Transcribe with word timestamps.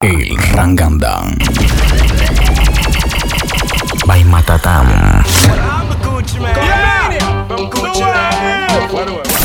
El 0.00 0.38
Rangandan 0.54 1.36
By 4.06 4.22
Matatan. 4.22 5.24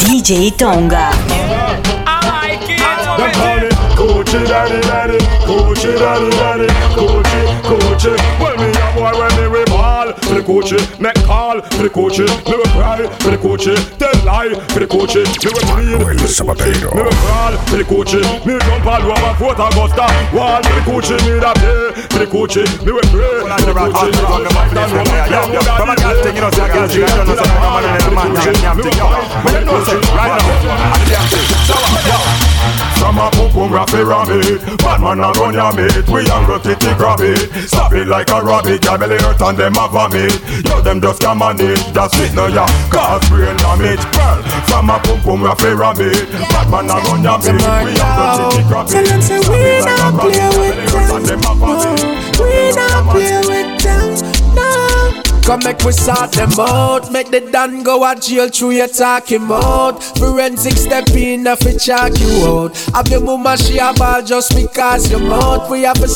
DJ 0.05 0.51
Tonga. 0.55 1.09
Coochie 3.95 4.45
daddy 4.45 4.79
daddy, 4.81 5.17
coochie 5.47 5.97
daddy 5.97 6.29
daddy, 6.37 6.67
coochie 6.93 7.41
coochie. 7.63 8.15
Well 8.39 8.41
me 8.41 8.42
a 8.42 8.42
for 10.33 10.41
the 10.41 10.45
coochie, 10.49 10.99
make 10.99 11.15
call 11.25 11.61
for 11.61 11.83
the 11.83 11.89
coochie, 11.89 12.25
me 12.49 12.55
we 12.57 12.63
cry 12.73 13.05
for 13.21 13.29
the 13.29 13.37
coochie, 13.37 13.77
tell 14.01 14.09
lie 14.25 14.49
for 14.73 14.79
the 14.79 14.87
coochie, 14.87 15.21
me 15.21 15.49
we 15.53 15.61
bleed 15.69 16.01
for 16.01 16.09
the 16.09 16.25
coochie, 16.25 16.73
me 16.73 17.01
we 17.03 17.13
crawl 17.21 17.53
for 17.69 17.77
the 17.77 17.85
coochie, 17.85 18.23
me 18.45 18.57
jump 18.65 18.85
all 18.85 19.03
over 19.13 19.33
Fort 19.37 19.59
Augusta, 19.61 20.05
wall 20.33 20.61
for 20.63 20.73
the 20.73 20.81
coochie, 20.89 21.17
me 21.21 21.39
da 21.39 21.53
pay 21.53 21.93
for 22.09 22.17
the 22.17 22.25
coochie, 22.25 22.65
me 22.81 22.91
we 22.91 23.01
pray 23.13 23.45
for 23.45 23.61
the 23.61 23.73
coochie. 23.77 24.09
From 25.77 25.89
a 25.89 25.95
girl 25.95 26.17
thing, 26.23 26.35
you 26.35 26.41
know, 26.41 26.49
say 26.49 26.65
a 26.65 26.73
girl 26.73 26.87
thing, 26.87 27.01
you 27.01 27.05
don't 27.05 27.27
know, 27.27 27.35
say 27.37 27.45
a 27.45 27.59
man 27.61 27.85
and 27.85 28.01
a 28.01 28.11
man, 28.11 28.29
you 28.33 28.41
have 28.65 28.77
to, 28.81 28.89
yo. 28.89 29.05
But 29.43 29.53
you 29.53 29.65
know, 29.69 29.83
say, 29.85 30.01
right 30.17 30.33
now, 30.33 30.49
I'm 30.73 31.01
the 31.05 31.13
acting. 31.13 31.45
So, 31.69 31.77
yo. 32.09 32.92
From 33.03 33.19
a 33.19 33.27
boom 33.35 33.51
boom 33.51 33.69
raffy 33.75 33.99
rabbit 33.99 34.63
Bad 34.79 35.01
man 35.03 35.19
a 35.19 35.27
run 35.35 35.53
your 35.53 35.75
mate. 35.75 36.07
We 36.07 36.23
young 36.23 36.47
go 36.47 36.57
titty 36.57 36.95
grab 36.95 37.19
it. 37.19 37.51
Stop 37.67 37.91
it 37.91 38.07
like 38.07 38.29
a 38.29 38.41
rabbit. 38.41 38.79
Belly 38.81 39.19
hurt 39.19 39.41
and 39.41 39.57
them 39.57 39.75
a 39.75 39.87
vomit. 39.91 40.39
Yo 40.63 40.79
them 40.79 41.01
just 41.01 41.19
can 41.19 41.37
manage. 41.37 41.83
That's 41.91 42.17
it 42.17 42.33
no 42.33 42.47
ya. 42.47 42.65
Cause 42.87 43.27
brain 43.27 43.57
damage 43.57 43.99
Girl 44.15 44.39
From 44.71 44.89
a 44.89 44.99
boom 45.03 45.19
boom 45.19 45.43
raffy 45.43 45.75
rabbit 45.75 46.31
Bad 46.47 46.71
man 46.71 46.87
a 46.87 46.95
run 47.03 47.19
your 47.27 47.37
mate. 47.43 47.59
We 47.83 47.91
young 47.91 48.15
go 48.15 48.25
titty 48.39 48.63
grab 48.71 48.87
it. 48.87 48.91
Tell 48.95 49.03
them 49.03 49.21
say 49.21 49.39
we 49.51 49.83
not 49.83 50.15
play 50.23 50.47
with 50.55 50.79
them 51.27 51.43
we 52.39 52.71
not 52.71 53.11
play 53.11 53.37
with 53.43 53.83
them 53.83 54.32
Come 55.45 55.59
make 55.65 55.83
we 55.83 55.91
sort 55.91 56.31
them 56.31 56.51
out. 56.57 57.11
Make 57.11 57.29
the 57.29 57.41
Dan 57.41 57.83
go 57.83 58.09
a 58.09 58.15
jail 58.15 58.47
through 58.49 58.71
your 58.71 58.87
talking 58.87 59.43
mode. 59.43 60.01
Forensic 60.17 60.73
step 60.77 61.09
in 61.09 61.45
if 61.45 61.65
it 61.65 61.79
check 61.79 62.17
you 62.17 62.45
out. 62.47 62.77
Have 62.93 63.09
your 63.09 63.21
mama 63.21 63.57
she 63.57 63.77
a 63.77 63.93
ball 63.93 64.21
just 64.23 64.55
because 64.55 65.11
your 65.11 65.19
mouth. 65.19 65.69
We 65.69 65.81
have 65.83 66.01
a 66.01 66.07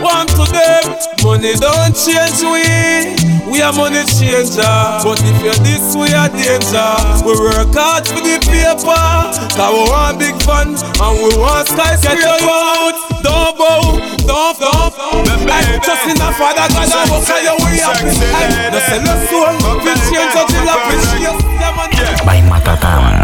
One 0.00 0.26
to 0.26 0.44
them, 0.48 0.84
money 1.22 1.54
don't 1.60 1.92
change 1.94 2.40
we. 2.42 3.30
We 3.50 3.60
are 3.62 3.72
money 3.72 4.04
changer. 4.06 4.62
But 5.02 5.20
if 5.20 5.42
you're 5.42 5.58
this 5.66 5.92
we 5.94 6.14
are 6.14 6.30
danger. 6.30 6.90
We 7.26 7.34
work 7.36 7.74
hard 7.74 8.06
for 8.06 8.22
the 8.22 8.38
paper. 8.40 9.04
Cause 9.58 9.72
we 9.74 9.82
want 9.90 10.18
big 10.18 10.38
fun. 10.46 10.78
And 11.02 11.14
we 11.18 11.34
want 11.36 11.66
skyscraper 11.68 12.16
Get 12.16 12.40
your 12.40 12.48
out, 12.48 12.96
don't 13.20 13.58
bow, 13.58 13.98
don't, 14.24 14.56
don't, 14.56 14.94
don't 14.96 15.82
Just 15.84 16.06
in 16.08 16.16
a 16.16 16.30
father 16.32 16.68
God. 16.70 16.88
I 16.88 17.04
will 17.10 17.20
tell 17.20 17.42
you 17.42 17.56
we 17.60 17.82
happy 17.82 18.14
No 18.72 18.78
sell 18.80 19.04
a 19.04 19.14
soul, 19.28 19.52
we 19.82 19.92
change 20.08 20.36
until 20.38 20.64
I 20.64 20.78
appreciate 20.80 21.40
By 22.24 22.40
Matatan 22.46 22.80
No 22.80 22.88
matter 22.88 23.04
what, 23.04 23.19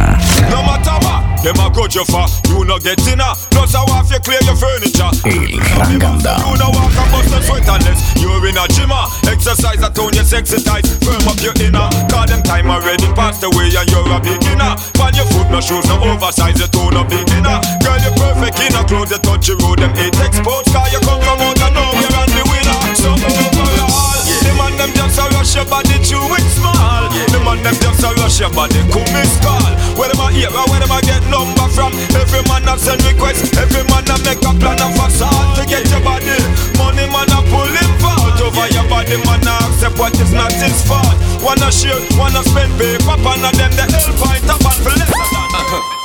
them 1.46 1.62
a 1.62 1.70
grudge 1.70 1.94
you 1.94 2.02
for. 2.10 2.26
You 2.50 2.66
no 2.66 2.82
get 2.82 2.98
dinner, 3.06 3.30
plus 3.54 3.78
I 3.78 3.86
want 3.86 4.10
you 4.10 4.18
clear 4.18 4.42
your 4.42 4.58
furniture. 4.58 5.06
El 5.30 5.46
You 5.46 6.50
no 6.58 6.66
walk 6.74 6.90
and 6.90 7.10
bust 7.14 7.30
and 7.30 7.44
sweat 7.46 7.68
unless 7.70 8.02
You're 8.18 8.42
in 8.50 8.58
a 8.58 8.66
gymmer 8.74 8.98
ah. 8.98 9.30
Exercise 9.30 9.78
a 9.78 9.90
tone 9.94 10.10
your 10.18 10.26
sexy 10.26 10.58
tight 10.58 10.82
Firm 11.06 11.22
up 11.30 11.38
your 11.38 11.54
inner. 11.62 11.86
Cause 12.10 12.26
them 12.26 12.42
time 12.42 12.66
already 12.66 13.06
passed 13.14 13.46
away 13.46 13.70
and 13.70 13.86
you're 13.86 14.02
a 14.10 14.18
beginner. 14.18 14.74
Find 14.98 15.14
your 15.14 15.26
foot, 15.30 15.46
no 15.54 15.62
shoes, 15.62 15.86
no 15.86 16.02
oversize. 16.02 16.58
Your 16.58 16.66
tone 16.74 16.98
a 16.98 17.06
beginner. 17.06 17.62
Girl, 17.78 17.98
you're 18.02 18.16
perfect 18.18 18.58
in 18.66 18.74
a 18.74 18.82
clothes. 18.82 19.14
You 19.14 19.22
touch 19.22 19.46
your 19.46 19.62
road, 19.62 19.78
them 19.78 19.94
eight 20.02 20.18
exposed. 20.18 20.74
Cause 20.74 20.90
you 20.90 21.00
come 21.06 21.22
from 21.22 21.38
out 21.46 21.62
of 21.62 21.70
nowhere 21.70 22.26
and 22.26 22.32
the 22.34 22.42
winner. 22.50 22.78
So 22.98 23.14
overall 23.14 24.18
The 24.42 24.52
man 24.58 24.74
them 24.74 24.90
just 24.98 25.22
a 25.22 25.30
rush 25.30 25.54
your 25.54 25.66
body 25.70 25.94
through 26.02 26.26
it 26.42 26.46
small. 26.58 27.06
The 27.30 27.38
man 27.38 27.62
them 27.62 27.76
just 27.78 28.02
a 28.02 28.10
rush 28.18 28.40
your 28.42 28.50
body 28.50 28.82
Come 28.90 29.06
miss 29.14 29.38
call 29.38 29.85
Where 30.26 30.34
them 30.34 30.42
hear 30.42 30.50
or 30.50 30.66
where 30.66 30.82
them 30.82 30.90
a 30.90 30.98
get 31.06 31.22
number 31.30 31.70
from? 31.70 31.94
Every 32.18 32.42
man 32.50 32.66
a 32.66 32.74
send 32.74 32.98
request 33.06 33.46
Every 33.62 33.86
man 33.86 34.02
a 34.10 34.18
make 34.26 34.42
a 34.42 34.50
plan 34.58 34.82
of 34.82 34.98
assault 34.98 35.54
To 35.54 35.62
get 35.62 35.86
your 35.86 36.02
body. 36.02 36.34
Money 36.74 37.06
man 37.06 37.30
a 37.30 37.38
pull 37.46 37.70
him 37.70 37.92
fault 38.02 38.34
Over 38.42 38.66
your 38.74 38.82
body 38.90 39.22
man 39.22 39.46
a 39.46 39.54
accept 39.70 39.94
what 40.02 40.18
is 40.18 40.34
not 40.34 40.50
his 40.50 40.82
fault. 40.82 41.14
Wanna 41.46 41.70
share, 41.70 42.02
wanna 42.18 42.42
spend 42.42 42.74
paper 42.74 43.14
Pan 43.22 43.38
of 43.46 43.54
them 43.54 43.70
the 43.78 43.86
hell 43.86 44.10
fight 44.18 44.42
up 44.50 44.66
and 44.66 44.82
for 44.82 44.98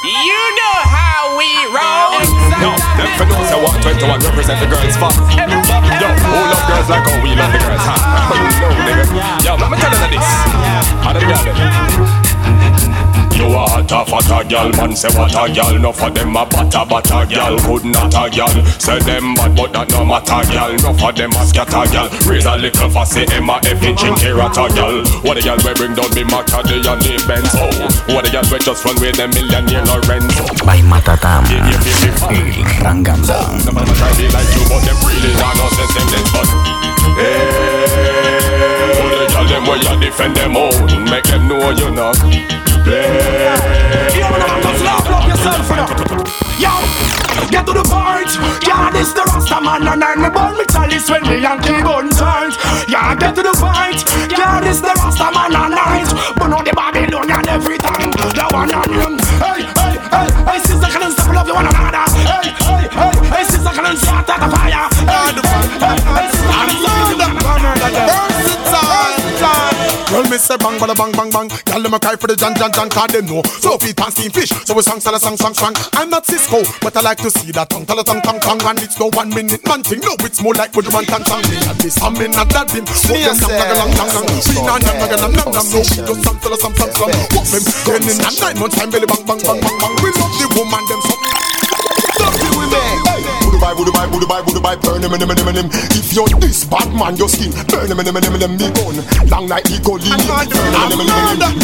You 0.06 0.38
know 0.54 0.78
how 0.86 1.34
we 1.34 1.50
roll. 1.74 2.22
Yo, 2.62 2.78
them 2.78 3.10
for 3.18 3.26
know 3.26 3.42
say 3.50 3.58
what 3.58 3.74
21 3.82 4.06
represent 4.22 4.62
the 4.62 4.70
girls 4.70 5.02
fuck. 5.02 5.18
Yo, 5.34 5.50
who 5.50 6.40
love 6.46 6.66
girls 6.70 6.88
like 6.94 7.10
how 7.10 7.18
we 7.26 7.34
love 7.34 7.50
the 7.50 7.58
girls, 7.58 7.86
huh? 7.90 7.98
no, 8.62 8.70
nigga. 8.86 9.06
Yo, 9.42 9.58
let 9.58 9.66
me 9.66 9.78
tell 9.82 9.90
you 9.90 10.14
this. 10.14 10.30
How 11.02 11.10
them 11.10 11.26
gal 11.26 11.42
them? 11.42 13.11
You 13.42 13.58
a 13.58 13.66
hot 13.66 13.90
a 13.90 14.06
fat 14.06 14.30
a 14.30 14.46
gal, 14.46 14.70
man 14.78 14.94
say 14.94 15.10
what 15.18 15.34
a 15.34 15.50
gal. 15.50 15.74
No 15.82 15.90
for 15.90 16.14
them 16.14 16.38
a 16.38 16.46
batter 16.46 16.86
batter 16.86 17.26
gal, 17.26 17.58
good 17.66 17.90
not 17.90 18.14
a 18.14 18.30
gal. 18.30 18.54
Say 18.78 19.02
them 19.02 19.34
bad 19.34 19.58
but 19.58 19.74
that 19.74 19.90
no 19.90 20.06
matter 20.06 20.46
gal. 20.54 20.70
No 20.86 20.94
for 20.94 21.10
them 21.10 21.34
a 21.34 21.42
scatter 21.50 21.90
gal. 21.90 22.06
Raise 22.30 22.46
a 22.46 22.54
little 22.54 22.90
fussy 22.94 23.26
Emma 23.34 23.58
F 23.66 23.82
in 23.82 23.98
chinky 23.98 24.30
rat 24.30 24.54
a 24.62 24.70
gal. 24.78 25.02
What 25.26 25.42
the 25.42 25.42
gal 25.42 25.58
we 25.58 25.74
bring 25.74 25.98
down 25.98 26.14
me 26.14 26.22
Macadie 26.22 26.86
and 26.86 27.02
the 27.02 27.18
Benz. 27.26 27.50
Oh, 27.58 28.14
what 28.14 28.22
the 28.22 28.30
gal 28.30 28.46
we 28.54 28.62
just 28.62 28.86
run 28.86 28.94
with 29.02 29.18
them 29.18 29.34
millionaire 29.34 29.90
Lorenz 29.90 30.38
By 30.62 30.78
Matatan. 30.86 31.42
Yeah, 31.50 31.66
yeah, 31.66 31.82
yeah, 31.82 32.14
yeah. 32.30 32.62
El 32.62 32.78
Rangandan 32.86 33.58
Some 33.66 33.74
of 33.74 33.90
them 33.90 33.98
try 33.98 34.14
be 34.22 34.30
like 34.30 34.54
you, 34.54 34.70
but 34.70 34.86
them 34.86 35.02
really 35.02 35.34
not 35.42 35.58
no 35.58 35.66
sense 35.74 35.98
them 35.98 36.08
this 36.14 36.30
but. 36.30 36.46
Hey, 37.18 37.42
all 39.02 39.10
the 39.18 39.26
gyal 39.34 39.50
them 39.50 39.66
where 39.66 39.82
you 39.82 39.98
defend 39.98 40.38
them 40.38 40.54
own, 40.54 41.10
make 41.10 41.26
them 41.26 41.50
know 41.50 41.74
you 41.74 41.90
not 41.90 42.22
play. 42.84 43.52
Yo, 44.18 44.28
just 44.62 44.84
laugh 44.84 45.10
up 45.10 45.28
yourself 45.28 45.70
now. 45.70 45.90
Yo, 46.58 46.74
get 47.50 47.66
to 47.66 47.74
the 47.74 47.86
point. 47.86 48.32
Yeah, 48.66 48.92
this 48.92 49.14
the 49.14 49.24
Rasta 49.26 49.62
man 49.62 49.88
and 49.88 50.04
I'm 50.04 50.22
the 50.22 50.30
bun 50.30 50.58
me 50.58 50.66
chalice 50.66 51.10
when 51.10 51.24
me 51.24 51.42
kill 51.42 51.82
gun 51.82 52.10
times. 52.10 52.58
Yeah, 52.88 53.16
get 53.16 53.36
to 53.36 53.44
the 53.44 53.54
point. 53.58 54.06
Yeah, 54.32 54.62
this 54.62 54.82
the 54.82 54.94
Rasta 54.94 55.32
man 55.34 55.56
and 55.56 55.76
I'm 55.76 56.06
but 56.38 56.48
not 56.48 56.66
the 56.66 56.74
Babylonian 56.74 57.48
every 57.48 57.78
time. 57.78 58.12
The 58.12 58.46
one 58.52 58.74
on 58.74 58.90
him. 58.94 59.14
Hey, 59.42 59.66
hey, 59.78 59.96
hey, 60.14 60.30
hey, 60.46 60.60
me 70.32 70.40
say 70.40 70.56
bang, 70.56 70.80
bada 70.80 70.96
bang, 70.96 71.12
bang, 71.12 71.30
bang. 71.30 71.48
Girl, 71.68 71.84
them 71.84 71.94
a 71.94 72.00
cry 72.00 72.16
for 72.16 72.32
the 72.32 72.40
Jan, 72.40 72.56
Jan, 72.56 72.72
Jan, 72.72 72.88
cause 72.88 73.12
them 73.12 73.28
know. 73.28 73.44
So 73.60 73.76
feet 73.76 74.00
and 74.00 74.14
steam 74.16 74.32
fish, 74.32 74.56
so 74.64 74.72
we 74.72 74.82
song, 74.82 75.04
sell 75.04 75.14
a 75.14 75.20
song, 75.20 75.36
song, 75.36 75.54
song. 75.54 75.76
I'm 76.00 76.10
not 76.10 76.26
Cisco, 76.26 76.64
but 76.80 76.96
I 76.96 77.02
like 77.04 77.20
to 77.20 77.30
see 77.30 77.52
that 77.52 77.68
tongue, 77.70 77.86
tell 77.86 78.00
a 78.00 78.04
tongue, 78.04 78.24
tongue, 78.24 78.40
tongue, 78.40 78.64
and 78.64 78.80
it's 78.80 78.96
no 78.96 79.12
one 79.12 79.28
minute 79.30 79.60
man 79.68 79.84
thing. 79.84 80.00
No, 80.00 80.16
it's 80.24 80.40
more 80.42 80.56
like 80.56 80.72
Woodman 80.72 81.04
and 81.12 81.26
Tang. 81.28 81.44
Me 81.52 81.60
and 81.60 81.80
this, 81.84 82.00
I'm 82.00 82.16
in 82.24 82.32
that 82.32 82.68
thing. 82.72 82.88
Walk 82.88 83.20
them 83.20 83.38
down, 83.44 83.52
like 83.60 83.72
a 83.72 83.76
long, 83.76 83.92
long, 84.00 84.12
long. 84.16 84.28
We 84.48 84.56
nah, 84.64 84.80
nah, 84.80 84.96
nah, 84.96 85.08
nah, 85.12 85.28
nah, 85.28 85.44
nah, 85.52 85.64
no. 85.68 85.80
Just 85.84 86.24
some, 86.24 86.40
tell 86.40 86.56
a 86.56 86.58
some, 86.58 86.76
some, 86.80 86.92
some. 86.96 87.12
Walk 87.36 87.48
them, 87.52 87.64
then 87.84 88.04
in 88.08 88.18
that 88.24 88.36
nine 88.40 88.56
months 88.56 88.80
time, 88.80 88.88
belly 88.88 89.08
bang, 89.12 89.24
bang, 89.28 89.42
bang, 89.44 89.60
bang, 89.60 89.78
bang. 89.84 89.94
We 90.00 90.10
love 90.16 90.34
the 90.40 90.48
woman, 90.56 90.84
them 90.88 91.02
so. 91.12 91.41
Love 93.72 93.86
the 93.86 93.92
women. 93.92 94.12
Budu 94.12 94.28
bye, 94.28 94.28
budu 94.28 94.28
bye, 94.28 94.42
budu 94.44 94.44
bye, 94.44 94.44
budu 94.44 94.60
bye, 94.60 94.76
burn 94.76 95.02
him, 95.02 95.12
him, 95.16 95.30
him, 95.32 95.32
him, 95.32 95.56
him. 95.56 95.70
If 95.96 96.12
you're 96.12 96.28
this 96.40 96.66
bad 96.66 96.92
man, 96.92 97.16
your 97.16 97.30
skin, 97.30 97.56
burn 97.72 97.88
him, 97.88 98.00
him, 98.00 98.12
him, 98.12 98.20
him, 98.20 98.36
him, 98.36 98.52
me 98.60 98.68
gun. 98.76 99.00
Long 99.32 99.48
like 99.48 99.72
E. 99.72 99.80
coli. 99.80 100.12
Burn 100.12 100.92
him, 100.92 101.00
him, 101.00 101.08
him, 101.08 101.24
him, 101.24 101.40
him. 101.40 101.62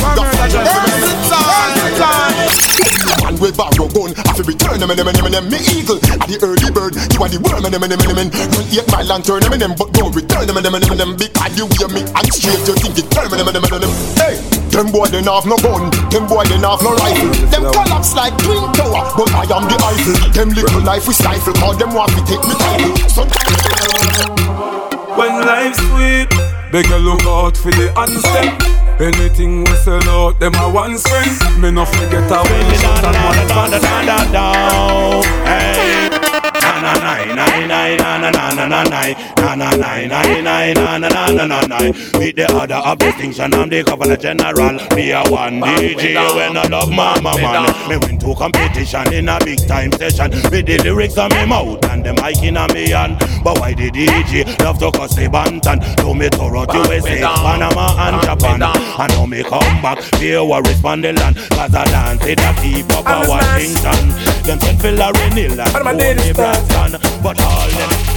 Man 3.24 3.36
with 3.44 3.58
barrow 3.60 3.92
gun, 3.92 4.16
I 4.24 4.32
feel 4.40 4.48
return 4.48 4.80
him, 4.80 4.88
him, 4.88 5.04
him, 5.04 5.20
him, 5.20 5.34
him. 5.36 5.52
Me 5.52 5.60
eagle, 5.68 6.00
I 6.00 6.24
the 6.32 6.40
early 6.48 6.72
bird, 6.72 6.96
you 7.12 7.20
are 7.20 7.28
the 7.28 7.44
worm, 7.44 7.68
him, 7.68 7.76
him, 7.76 7.84
him, 7.84 8.00
him, 8.00 8.16
him. 8.16 8.32
Run 8.56 8.68
eight 8.72 8.88
mile 8.88 9.12
and 9.12 9.24
turn 9.26 9.44
him, 9.44 9.52
him, 9.52 9.62
him, 9.68 9.76
but 9.76 9.92
don't 9.92 10.16
return 10.16 10.48
him, 10.48 10.56
him, 10.56 10.64
him, 10.64 10.80
him, 10.80 10.96
him. 10.96 11.12
Because 11.20 11.52
you 11.60 11.68
hear 11.76 11.92
me 11.92 12.08
and 12.08 12.28
straight, 12.32 12.64
you 12.64 12.76
think 12.80 13.04
it 13.04 13.12
turn 13.12 13.28
him, 13.28 13.44
him, 13.44 13.52
him, 13.52 13.68
him, 13.68 13.84
him. 13.84 13.92
Hey. 14.16 14.40
Them 14.78 14.92
boy 14.92 15.08
they 15.08 15.24
have 15.24 15.48
no 15.48 15.58
gun, 15.58 15.90
them 16.14 16.28
boy 16.30 16.46
they 16.46 16.60
have 16.62 16.78
no 16.86 16.94
rifle. 16.94 17.32
Them 17.50 17.66
collapse 17.74 18.14
like 18.14 18.38
twin 18.38 18.62
tower, 18.78 19.10
but 19.18 19.32
I 19.34 19.50
am 19.50 19.66
the 19.66 19.74
Eiffel. 19.82 20.14
Them 20.38 20.50
little 20.54 20.82
life 20.86 21.08
we 21.08 21.14
stifle, 21.18 21.54
cause 21.54 21.78
them 21.80 21.97
want 21.98 22.12
to 22.12 22.22
take 22.30 22.44
me 22.46 22.54
title. 22.54 22.96
Sometimes 23.10 23.58
When 25.18 25.34
life's 25.42 25.80
sweet, 25.90 26.30
beg 26.72 26.86
you 26.86 26.98
look 26.98 27.26
out 27.26 27.58
for 27.58 27.72
the 27.72 27.92
answer. 27.98 28.46
Anything 29.04 29.64
we 29.64 29.74
sell 29.78 30.08
out, 30.10 30.40
them 30.40 30.54
a 30.56 30.70
one 30.70 30.98
spend. 31.00 31.60
Me 31.60 31.72
no 31.72 31.86
forget 31.86 32.30
a 32.30 32.44
way 32.44 32.78
shot 32.78 33.17
Na 38.78 38.84
na 38.84 39.10
na 39.38 39.56
na 39.56 39.72
na 39.74 40.06
na 40.06 40.22
na 40.38 40.74
na 40.74 40.98
na 40.98 41.10
na 41.10 41.32
na 41.34 41.46
na 41.48 41.60
na 41.66 41.78
With 42.14 42.36
the 42.36 42.46
order 42.54 42.76
of 42.76 43.00
distinction, 43.00 43.52
I'm 43.56 43.70
the 43.70 43.82
governor 43.82 44.18
general. 44.18 44.78
Me 44.94 45.10
a 45.10 45.24
one 45.34 45.62
DJ 45.62 46.14
when 46.36 46.56
I 46.56 46.68
love 46.68 46.92
mama 46.92 47.34
man. 47.42 47.90
Me 47.90 47.98
win 47.98 48.20
to 48.20 48.36
competition 48.36 49.12
in 49.14 49.30
a 49.30 49.40
big 49.44 49.66
time 49.68 49.92
session. 49.94 50.30
With 50.52 50.68
the 50.68 50.78
lyrics 50.84 51.18
on 51.18 51.34
me 51.34 51.48
mouth 51.48 51.84
and 51.90 52.06
the 52.06 52.14
mic 52.22 52.44
in 52.44 52.58
a 52.58 52.72
me 52.72 52.90
hand. 52.90 53.18
But 53.44 53.58
why 53.60 53.74
the 53.74 53.90
DJ 53.90 54.46
love 54.64 54.78
to 54.78 54.92
cause 54.92 55.16
the 55.16 55.26
bantan? 55.26 55.82
To 55.98 56.14
me 56.14 56.30
to 56.30 56.46
rock 56.46 56.72
USA, 56.76 57.22
Panama 57.22 57.98
and 57.98 58.22
Japan. 58.22 58.62
And 58.62 59.10
now 59.10 59.26
me 59.26 59.42
come 59.42 59.82
back, 59.82 60.04
here 60.22 60.44
we 60.44 60.58
respond 60.70 61.04
the 61.04 61.14
land. 61.14 61.36
Cause 61.50 61.74
I 61.74 61.84
dance 61.86 62.26
it 62.28 62.40
a 62.42 62.54
keep 62.62 62.86
up 62.94 63.10
a 63.10 63.28
Washington. 63.28 64.14
Them 64.46 64.60
send 64.60 64.80
for 64.80 64.92
Larry 64.92 65.30
Neal 65.34 65.60
and 65.60 65.74
Toni 65.74 66.34
Braxton. 66.34 67.02
But 67.24 67.42
all 67.42 67.70
them 67.70 68.17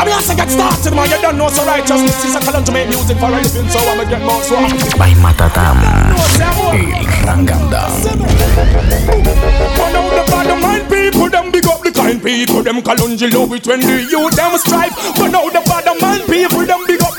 I 0.00 0.04
mean, 0.06 0.14
I 0.16 0.20
say 0.24 0.34
get 0.34 0.48
started, 0.48 0.96
man. 0.96 1.10
You 1.12 1.20
don't 1.20 1.36
know 1.36 1.50
so 1.52 1.60
righteousness 1.68 2.24
is 2.24 2.34
a 2.34 2.40
column 2.40 2.64
to 2.64 2.72
make 2.72 2.88
music 2.88 3.18
for 3.20 3.28
a 3.28 3.36
living, 3.36 3.68
so 3.68 3.76
I'ma 3.84 4.08
get 4.08 4.24
more 4.24 4.40
swag. 4.40 4.72
By 4.96 5.12
Matatan. 5.20 5.76
El 6.72 7.04
Rangandan. 7.28 7.92
But 9.76 9.92
now 9.92 10.08
the 10.08 10.24
bad 10.24 10.48
mind 10.56 10.88
people, 10.88 11.28
them 11.28 11.52
big 11.52 11.66
up 11.66 11.82
the 11.84 11.92
kind 11.92 12.16
people, 12.22 12.62
them 12.62 12.80
kalunji 12.80 13.28
love 13.28 13.52
it 13.52 13.66
when 13.66 13.80
the 13.80 14.00
youth 14.08 14.32
them 14.36 14.56
strive. 14.56 14.96
But 15.20 15.36
now 15.36 15.44
the 15.52 15.60
bad 15.68 15.84
mind 16.00 16.24
people, 16.24 16.64
them 16.64 16.80
big 16.88 17.02
up 17.02 17.09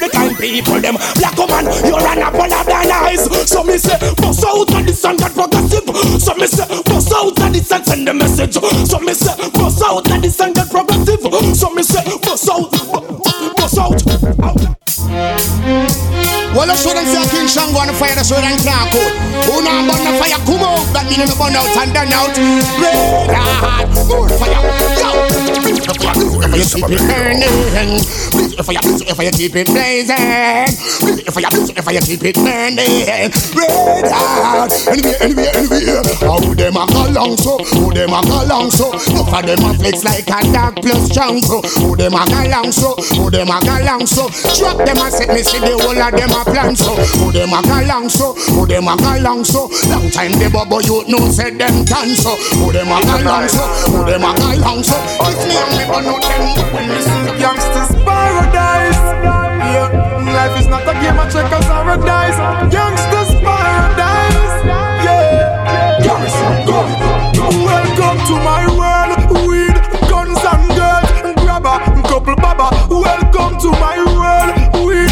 people, 0.42 0.82
them 0.82 0.98
black 1.22 1.38
woman, 1.38 1.66
you're 1.86 2.02
an 2.02 2.18
apple 2.26 2.52
of 2.52 2.66
thine 2.66 2.92
eyes. 2.92 3.24
So 3.48 3.64
me 3.64 3.78
say, 3.78 3.98
bust 4.18 4.44
out 4.44 4.74
of 4.74 4.86
this 4.86 5.06
and 5.06 5.20
that 5.20 5.34
progressive. 5.34 5.86
So 6.20 6.34
me 6.34 6.48
say, 6.48 6.66
bust 6.84 7.14
out 7.14 7.40
of 7.40 7.54
this 7.54 7.72
and 7.72 7.86
send 7.86 8.08
the 8.08 8.14
message. 8.14 8.56
So 8.90 9.00
me 9.00 9.14
say, 9.14 9.36
bust 9.54 9.84
out 9.86 10.10
of 10.10 10.22
this 10.22 10.40
and 10.40 10.56
that 10.56 10.70
progressive. 10.70 11.22
So 11.56 11.70
me 11.70 11.84
say, 11.84 12.04
bust 12.26 12.50
out, 12.50 12.72
bust 13.56 13.78
out. 13.78 14.02
out. 16.10 16.21
Well, 16.62 16.70
I 16.70 16.76
shouldn't 16.78 17.10
say 17.10 17.26
King 17.34 17.50
Shango 17.50 17.82
on 17.82 17.88
the 17.90 17.94
fire, 17.98 18.14
that's 18.14 18.30
what 18.30 18.46
I'm 18.46 18.54
talking 18.62 19.02
about. 19.02 19.50
Who 19.50 19.66
not 19.66 19.82
burn 19.90 19.98
the 20.06 20.14
fire, 20.22 20.38
come 20.46 20.62
out, 20.62 20.86
that 20.94 21.10
means 21.10 21.34
burn 21.34 21.58
out 21.58 21.66
and 21.74 21.90
then 21.90 22.14
out. 22.14 22.38
Red 22.78 23.34
hot, 23.34 23.90
more 24.06 24.30
fire, 24.38 24.62
go! 25.02 25.26
You 26.54 26.62
keep 26.62 26.86
it 26.86 27.02
burning, 27.10 27.98
if 28.62 28.70
I 28.70 28.78
if 28.78 29.18
I 29.18 29.32
keep 29.34 29.56
it 29.58 29.66
blazing, 29.74 30.70
if 31.26 31.34
I 31.34 31.50
if 31.50 31.82
I 31.82 31.98
keep 31.98 32.22
it 32.30 32.36
burning, 32.38 32.78
red 33.58 34.06
hot, 34.14 34.70
anywhere, 34.86 35.18
anywhere, 35.18 35.50
anywhere 35.58 36.11
anyway. 36.22 36.32
How 36.32 36.54
them 36.54 36.76
a 36.78 36.86
go 36.88 37.10
long 37.12 37.38
so? 37.38 37.58
Who 37.58 37.94
them 37.94 38.14
a 38.14 38.22
go 38.22 38.46
long 38.46 38.70
so? 38.72 38.92
Look 39.14 39.30
at 39.34 39.46
them 39.46 39.64
a 39.66 39.74
flex 39.74 40.04
like 40.04 40.30
a 40.30 40.42
dog 40.52 40.76
plus 40.82 41.10
jungle. 41.10 41.62
Who 41.82 41.96
them 41.96 42.14
a 42.14 42.26
go 42.26 42.42
long 42.50 42.72
so? 42.72 42.96
Who 43.16 43.30
them 43.30 43.50
a 43.50 43.60
go 43.62 43.76
long 43.86 44.06
so? 44.06 44.30
Drop 44.58 44.78
them 44.78 44.98
a 44.98 45.12
set 45.12 45.30
me 45.30 45.44
see 45.44 45.60
the 45.60 45.78
whole 45.78 45.98
of 45.98 46.12
them 46.14 46.32
a 46.32 46.42
plan 46.46 46.76
so. 46.76 46.96
Who 47.20 47.32
them 47.32 47.54
a 47.54 47.62
go 47.62 47.82
long 47.88 48.10
so? 48.10 48.34
Who 48.54 48.66
them 48.66 48.88
a 48.88 48.96
go 48.98 49.18
long 49.22 49.44
so? 49.44 49.70
Long 49.90 50.10
time 50.12 50.34
the 50.34 50.50
bubble 50.52 50.82
you 50.82 51.04
know 51.08 51.30
said 51.32 51.58
them 51.58 51.86
done 51.86 52.16
so. 52.16 52.36
Who 52.58 52.72
them 52.72 52.92
a 52.92 53.02
go 53.02 53.18
long 53.24 53.48
so? 53.48 53.64
Who 53.92 54.06
them 54.06 54.24
a 54.24 54.32
go 54.36 54.50
long 54.62 54.84
so? 54.84 54.98
If 54.98 55.38
me 55.48 55.56
and 55.58 55.72
me 55.78 55.84
but 55.88 56.02
not 56.06 56.22
them 56.22 56.44
when 56.74 56.86
me 56.90 57.00
see 57.02 57.22
the 57.26 57.34
Youngsters 57.42 57.92
paradise. 58.06 59.02
Yeah, 59.72 59.88
life 60.36 60.60
is 60.60 60.68
not 60.68 60.84
a 60.84 60.94
game 61.00 61.18
of 61.18 61.32
checkers 61.32 61.66
or 61.70 61.90
a. 61.90 61.98
Youngsters 62.72 63.32
paradise. 63.42 64.21
Welcome 67.62 68.18
to 68.26 68.36
my 68.42 68.66
world. 68.74 69.14
Weed, 69.48 69.76
guns 70.10 70.40
and 70.42 70.66
girls, 70.74 71.10
grabber, 71.42 71.78
couple 72.10 72.36
baba. 72.36 72.70
Welcome 72.90 73.60
to 73.60 73.70
my 73.78 73.98
world. 74.18 74.86
Weed. 74.86 75.12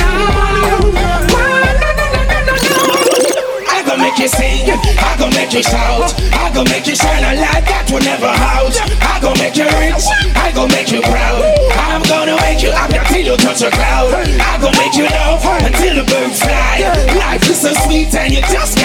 I 3.90 3.98
make 3.98 4.18
you 4.18 4.28
sing, 4.30 4.70
I 4.70 5.16
gon' 5.18 5.34
make 5.34 5.54
you 5.54 5.64
shout, 5.64 6.14
I 6.34 6.64
make 6.66 6.86
you 6.88 6.96
shine 6.96 7.24
a 7.24 7.34
light 7.42 7.66
that 7.66 7.90
will 7.92 8.02
never 8.02 8.30
out. 8.30 8.74
I 9.02 9.20
gon' 9.22 9.38
make 9.38 9.58
you 9.58 9.66
rich, 9.78 10.06
I 10.36 10.52
gon' 10.54 10.70
make 10.70 10.92
you 10.92 11.02
proud. 11.02 11.42
I'm 11.90 12.02
gonna 12.04 12.36
make 12.42 12.62
you 12.64 12.72
happy 12.72 12.98
until 12.98 13.34
you 13.34 13.38
touch 13.38 13.62
a 13.62 13.70
cloud. 13.70 14.14
I 14.14 14.58
gon' 14.62 14.74
make 14.78 14.96
you 14.96 15.06
love 15.06 15.42
until 15.66 15.96
the 16.02 16.06
birds 16.10 16.42
fly. 16.42 16.82
Life 17.18 17.50
is 17.50 17.62
so 17.62 17.74
sweet 17.86 18.14
and 18.16 18.34
you 18.34 18.42
just 18.50 18.79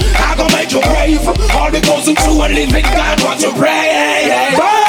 I 0.00 0.34
gon' 0.36 0.52
make 0.52 0.72
you 0.72 0.80
brave. 0.80 1.26
All 1.56 1.70
because 1.70 2.08
true 2.14 2.42
and 2.42 2.54
living 2.54 2.82
God 2.82 3.22
what 3.22 3.42
you 3.42 3.52
pray. 3.52 4.81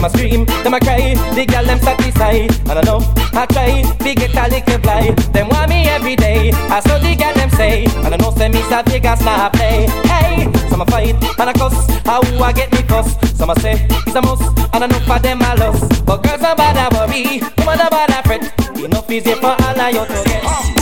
Them. 0.00 0.10
A 0.10 0.16
scream, 0.16 0.44
them 0.64 0.74
a 0.74 0.80
cry, 0.80 1.14
the 1.34 1.46
girl 1.46 1.64
them 1.64 1.78
satisfied. 1.78 2.50
And 2.68 2.78
I 2.78 2.82
know 2.82 3.00
I 3.32 3.46
try, 3.46 3.84
we 4.04 4.14
get 4.14 4.34
a 4.34 4.48
little 4.48 4.78
fly. 4.80 5.10
Them 5.32 5.48
want 5.48 5.70
me 5.70 5.88
every 5.88 6.16
day. 6.16 6.52
I 6.52 6.80
saw 6.80 6.98
the 6.98 7.14
girl 7.14 7.34
them 7.34 7.50
say, 7.50 7.84
and 7.84 8.14
I 8.14 8.16
know 8.16 8.30
say 8.32 8.48
me 8.48 8.62
South 8.62 8.86
Vegas 8.88 9.22
not 9.22 9.52
play. 9.52 9.86
Hey, 10.04 10.50
some 10.68 10.80
a 10.80 10.86
fight 10.86 11.14
and 11.38 11.50
a 11.50 11.52
cuss, 11.52 11.86
how 12.04 12.20
I 12.42 12.52
get 12.52 12.72
me 12.72 12.82
cuss. 12.82 13.16
Some 13.36 13.50
a 13.50 13.60
say 13.60 13.86
it's 13.90 14.14
a 14.14 14.22
must, 14.22 14.42
and 14.74 14.84
I 14.84 14.86
know 14.86 15.00
for 15.00 15.18
them 15.18 15.42
I 15.42 15.54
lost. 15.54 16.04
But 16.06 16.22
girls 16.22 16.42
are 16.42 16.56
bad 16.56 16.76
I 16.76 16.88
worry, 16.96 17.40
woman 17.58 17.80
are 17.80 17.90
bad 17.90 18.10
I 18.10 18.22
fret. 18.22 18.78
Enough 18.78 19.10
easy 19.10 19.34
for 19.34 19.46
all 19.46 19.80
of 19.80 19.94
you 19.94 20.06
to 20.06 20.28
get. 20.28 20.79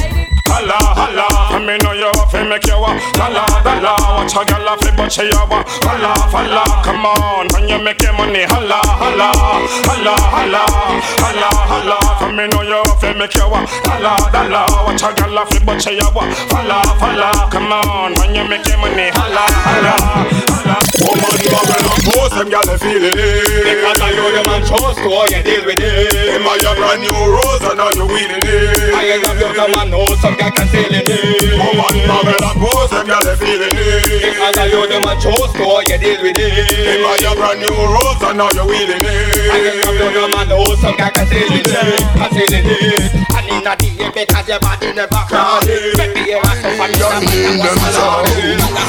Holla, 0.58 0.74
holla, 0.74 1.26
I 1.54 1.58
me 1.62 1.78
know 1.78 1.92
you 1.94 2.10
fi 2.34 2.42
make 2.42 2.66
you 2.66 2.74
a 2.74 2.90
Holla, 3.14 3.46
holla, 3.62 3.94
watch 4.18 4.34
a 4.34 4.42
a 4.42 4.74
fi 4.82 4.90
but 4.90 5.06
she 5.06 5.22
a 5.30 5.46
wa 5.46 5.62
Holla, 5.86 6.10
holla, 6.34 6.64
come 6.82 7.06
on, 7.06 7.46
when 7.54 7.68
you 7.70 7.78
make 7.78 8.02
your 8.02 8.12
money 8.18 8.42
Holla, 8.42 8.82
holla, 8.82 9.30
holla, 9.86 10.14
holla. 10.18 10.62
Holla, 11.22 11.48
holla, 11.70 11.98
I 12.02 12.32
me 12.34 12.50
know 12.50 12.66
you 12.66 12.82
fi 12.98 13.14
make 13.14 13.38
you 13.38 13.46
a 13.46 13.58
Holla, 13.86 14.18
holla, 14.34 14.66
watch 14.82 15.02
a 15.06 15.14
a 15.14 15.46
fi 15.46 15.58
but 15.64 15.78
she 15.78 15.94
a 15.94 16.10
wa 16.10 16.26
Holla, 16.50 16.82
holla, 16.98 17.30
come 17.54 17.70
on, 17.70 18.18
when 18.18 18.34
you 18.34 18.42
make 18.50 18.66
your 18.66 18.78
money 18.82 19.14
Holla, 19.14 19.46
holla, 19.62 19.94
holla 19.94 20.88
Woman, 20.98 21.38
bubble 21.54 21.86
up, 21.86 22.02
most 22.18 22.34
them 22.34 22.50
gal 22.50 22.66
a 22.66 22.74
feeling 22.76 23.14
it. 23.14 23.46
Because 23.62 24.00
I 24.02 24.10
know 24.10 24.28
them 24.34 24.50
and 24.50 24.64
trust 24.66 24.98
to 24.98 25.08
how 25.08 25.24
you 25.30 25.40
deal 25.46 25.62
with 25.64 25.78
it. 25.78 26.42
A 26.42 26.54
your 26.58 26.74
brand 26.74 27.00
new 27.06 27.14
rose 27.14 27.62
and 27.62 27.78
now 27.78 27.90
you 27.94 28.06
winning 28.06 28.42
it. 28.42 28.94
I 28.94 29.14
ain't 29.14 29.22
love 29.22 29.38
you, 29.38 29.50
come 29.54 29.74
and 29.78 29.90
know 29.90 30.04
some 30.18 30.34
I 30.48 30.50
can 30.50 30.68
feel 30.68 30.88
it. 30.88 31.04
Oh, 31.60 31.76
what 31.76 31.92
marvel 32.08 32.32
and 32.32 32.56
pose, 32.56 32.88
them 32.88 33.04
girl, 33.04 33.20
they 33.20 33.36
feeling 33.36 33.68
it. 33.68 34.72
You, 34.72 34.88
them 34.88 35.04
a 35.04 35.12
chose, 35.20 35.52
so 35.52 35.80
you 35.84 35.98
deal 36.00 36.22
with 36.24 36.40
it. 36.40 36.72
They 36.72 37.02
buy 37.04 37.20
your 37.20 37.36
brand 37.36 37.60
new 37.60 37.68
rose, 37.68 38.22
and 38.24 38.38
now 38.38 38.48
you're 38.56 38.64
wheeling 38.64 39.04
it. 39.04 39.52
I 39.52 39.60
can 39.60 39.76
come 39.84 40.12
your 40.12 40.28
man, 40.32 40.48
the 40.48 40.56
whole 40.56 40.76
song, 40.76 40.96
I 40.98 41.10
can 41.10 41.26
feel 41.26 41.52
it. 41.52 41.68
I 41.68 42.28
can 42.32 42.48
feel 42.48 43.28
it 43.28 43.37
in 43.48 43.66
a 43.66 43.74
day 43.76 43.96
because 44.12 44.48
your 44.48 44.60
body 44.60 44.92
never 44.92 45.22
crowded 45.26 45.96
Baby, 45.96 46.30
you're 46.30 46.44
a 46.44 46.52
super 46.60 46.88
You 46.92 47.08
need 47.24 47.64
them 47.64 47.78
song. 47.96 48.24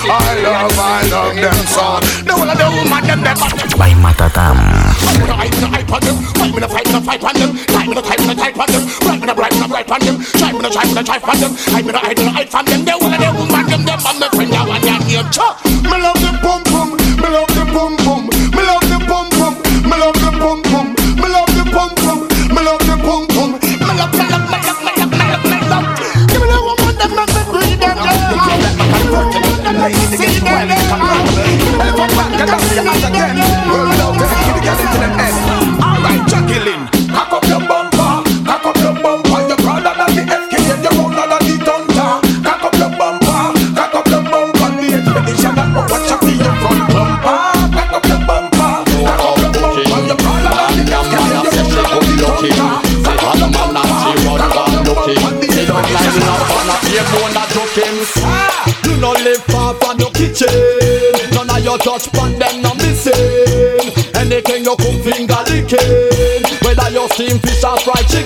I 0.10 0.36
love, 0.44 0.76
I 0.76 1.08
love 1.08 1.36
them 1.36 1.60
song. 1.68 2.02
The 2.26 2.34
whole 2.36 2.50
of 2.50 2.58
the 2.58 2.68
woman 2.68 3.04
them 3.08 3.22
them. 3.24 3.38
By 3.80 3.96
Matatan. 3.96 4.58
I'm 4.60 5.20
gonna 5.20 5.36
hype, 5.40 5.52
gonna 5.56 5.68
hype 5.72 5.92
on 5.92 6.02
them. 6.04 6.18
Fight 6.36 6.54
me, 6.54 6.68
fight 6.68 6.88
me, 6.92 7.00
fight 7.00 7.24
on 7.24 7.36
them. 7.40 7.52
Type 7.66 7.88
me, 7.88 8.02
type 8.02 8.24
me, 8.28 8.34
type 8.36 8.60
on 8.60 8.68
them. 8.68 8.84
Write 9.08 9.22
me, 9.24 9.34
write 9.34 9.56
me, 9.56 9.66
write 9.72 9.92
on 9.92 10.00
them. 10.04 10.16
Try 10.36 10.52
me, 10.52 10.70
try 10.70 10.86
me, 10.86 11.04
try 11.04 11.20
on 11.20 11.38
them. 11.40 11.52
Hype 11.72 11.86
me, 11.86 11.92
hype 11.94 12.18
me, 12.18 12.26
hype 12.28 12.56
on 12.56 12.66
them. 12.66 12.99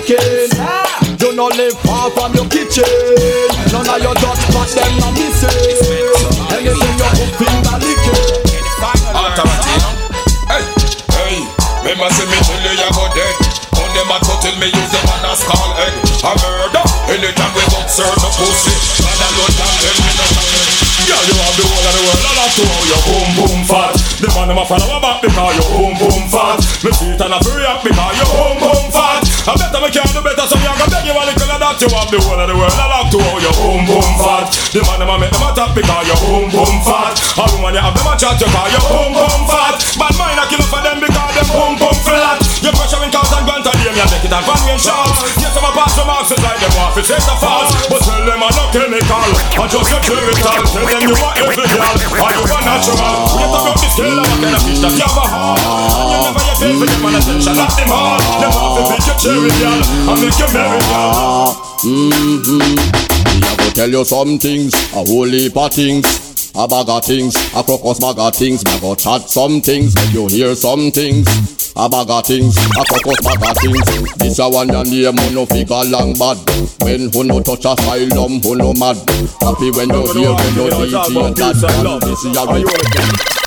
Chicken. 0.04 0.50
You 1.20 1.32
no 1.34 1.48
live 1.48 1.76
far 1.80 2.10
from 2.12 2.34
your 2.34 2.48
kitchen. 2.48 2.84
None 3.72 3.88
of 3.88 3.98
your 4.02 4.14
touch 4.20 4.44
pan 4.52 4.68
them 4.76 4.92
no 5.00 5.08
missing. 5.16 5.48
Anything 6.52 6.76
you 6.76 7.08
cook 7.16 7.32
finger 7.40 7.76
licking. 7.80 8.44
Hey, 10.44 10.64
hey, 11.16 11.36
remember 11.80 12.08
say 12.12 12.26
me 12.28 12.38
tell 12.44 12.60
you 12.60 12.74
you 12.76 12.90
go 12.92 13.04
dead. 13.16 13.36
On 13.80 13.88
them 13.96 14.12
a 14.12 14.16
tell 14.20 14.56
me 14.60 14.68
use 14.68 14.92
them 14.92 15.08
on 15.08 15.24
a 15.24 15.32
skull 15.36 15.72
egg. 15.80 15.94
A 16.24 16.30
murder. 16.40 16.84
Anytime 17.04 17.52
we 17.56 17.64
observe 17.80 18.16
the 18.16 18.30
pussy, 18.36 18.72
man 19.04 19.20
alone 19.24 19.54
can 19.56 19.72
tell 19.80 19.98
me 20.04 20.12
nothing. 20.20 20.84
Yeah, 21.04 21.20
you 21.20 21.36
have 21.36 21.56
the 21.56 21.64
whole 21.68 21.84
of 21.84 21.92
the 21.92 22.00
world. 22.00 22.24
I 22.24 22.32
love 22.32 22.52
to 22.54 22.62
how 22.64 22.82
your 22.88 23.00
boom 23.04 23.28
boom 23.36 23.60
fat. 23.68 23.94
The 24.20 24.28
man 24.32 24.48
them 24.48 24.58
a 24.58 24.64
follow 24.64 25.00
back 25.04 25.20
because 25.20 25.52
your 25.60 25.68
boom 25.68 25.92
boom 26.00 26.22
fat. 26.32 26.58
Me 26.80 26.90
see 26.96 27.12
it 27.12 27.20
and 27.20 27.34
I 27.34 27.38
free 27.44 27.66
up 27.68 27.84
because 27.84 27.93
a 31.74 31.82
little. 31.82 31.90
You 31.90 31.98
have 31.98 32.10
the 32.10 32.18
whole 32.22 32.40
of 32.40 32.48
the 32.48 32.56
world. 32.56 32.74
I 32.74 32.86
love 32.86 33.10
to 33.10 33.18
how 33.18 33.38
your 33.42 33.54
boom 33.58 33.82
boom 33.86 34.10
fat. 34.22 34.46
The 34.70 34.80
man 34.86 34.98
them 35.02 35.10
a 35.10 35.16
make 35.18 35.30
them 35.30 35.42
a 35.42 35.50
tap 35.54 35.74
because 35.74 36.06
your 36.06 36.18
boom 36.22 36.46
boom 36.50 36.76
fat. 36.86 37.18
All 37.38 37.50
woman 37.58 37.74
you 37.74 37.82
have 37.82 37.94
them 37.94 38.06
a 38.06 38.14
chat 38.14 38.38
you 38.38 38.48
call 38.50 38.68
your 38.70 38.84
boom 38.86 39.10
boom 39.14 39.42
fat. 39.50 39.76
Bad 39.98 40.14
mind 40.18 40.38
I 40.38 40.44
kill 40.46 40.62
up 40.62 40.70
for 40.70 40.82
them 40.82 40.98
because 41.02 41.32
them 41.34 41.48
boom 41.50 41.72
boom 41.78 41.96
flat. 42.06 42.38
You 42.62 42.70
pressure 42.74 43.02
in 43.02 43.10
cars 43.10 43.30
and 43.34 43.44
grant 43.46 43.66
and 43.66 43.78
them 43.82 43.94
you 43.94 44.06
take 44.06 44.26
it 44.26 44.32
and 44.32 44.44
van 44.46 44.60
and 44.70 44.80
shout. 44.80 45.12
Yes, 45.38 45.54
I'm 45.54 45.66
a 45.66 45.70
pass 45.74 45.94
the 45.98 46.04
marks 46.06 46.30
like 46.34 46.60
them 46.62 46.74
off. 46.78 46.96
It's 46.98 47.10
the 47.10 47.34
false, 47.36 47.70
but 47.90 48.00
tell 48.02 48.22
them 48.22 48.40
I'm 48.40 48.54
not 48.54 48.68
chemical. 48.70 49.30
I 49.58 49.64
just 49.66 49.92
a 49.92 49.98
chemical. 49.98 50.56
Tell 50.70 50.86
them 50.86 51.02
you 51.04 51.16
are 51.18 51.34
every 51.42 51.56
girl. 51.58 51.94
Are 52.22 52.32
you 52.32 52.42
a 52.48 52.58
natural? 52.64 53.12
We 53.34 53.44
talk 53.50 53.66
about 53.66 53.90
scale 53.92 54.18
of 54.18 54.26
what 54.30 54.40
kind 54.40 54.54
of 54.54 54.62
fish 54.62 54.80
that 54.80 54.94
you 54.94 55.04
have 55.04 55.18
a 55.18 55.24
heart. 55.26 55.60
You 56.10 56.18
never 56.22 56.42
yet 56.44 56.56
pay 56.58 56.72
for 56.78 56.86
them 56.88 57.02
and 57.02 57.16
attention. 57.18 57.54
Not 57.54 57.70
them 57.76 57.90
all. 57.92 58.18
Them 58.40 58.52
off 58.54 58.72
to 58.74 58.82
pick 58.90 59.02
your 59.06 59.18
cherry 59.18 59.52
girl 59.60 59.80
and 60.10 60.18
make 60.22 60.38
you 60.38 60.48
merry 60.50 60.80
girl. 60.88 61.63
Mm-hmm. 61.84 62.58
Me 63.28 63.46
a 63.46 63.56
go 63.58 63.68
tell 63.76 63.90
you 63.90 64.04
some 64.06 64.38
things, 64.38 64.72
a 64.94 65.04
whole 65.04 65.28
heap 65.28 65.54
of 65.54 65.70
things. 65.70 66.06
A 66.56 66.66
bag 66.66 66.88
of 66.88 67.04
things, 67.04 67.34
a 67.52 67.62
crocus 67.62 68.00
bag 68.00 68.18
of 68.18 68.34
things. 68.34 68.64
Me 68.64 68.74
a 68.74 68.80
go 68.80 68.94
chat 68.94 69.28
some 69.28 69.60
things, 69.60 69.94
make 69.94 70.14
you 70.14 70.26
hear 70.28 70.54
some 70.54 70.90
things. 70.90 71.28
A 71.76 71.86
bag 71.86 72.08
of 72.08 72.24
things, 72.24 72.56
a 72.56 72.84
crocus 72.88 73.20
bag 73.20 73.50
of 73.50 73.56
things. 73.58 74.14
This 74.16 74.38
a 74.38 74.48
one 74.48 74.68
your 74.68 74.84
name, 74.84 75.12
who 75.12 75.34
no 75.34 75.44
figure 75.44 75.84
long 75.84 76.14
bad. 76.14 76.38
When 76.80 77.12
who 77.12 77.24
no 77.24 77.42
touch 77.42 77.66
asylum, 77.66 78.40
who 78.40 78.56
no 78.56 78.72
mad. 78.72 78.96
Happy 79.44 79.68
when 79.76 79.92
you 79.92 80.08
hear 80.16 80.32
when 80.32 80.54
you 80.56 80.72
DJ 80.72 81.20
and 81.20 81.36
that. 81.36 82.00
This 82.00 82.24
is 82.24 82.36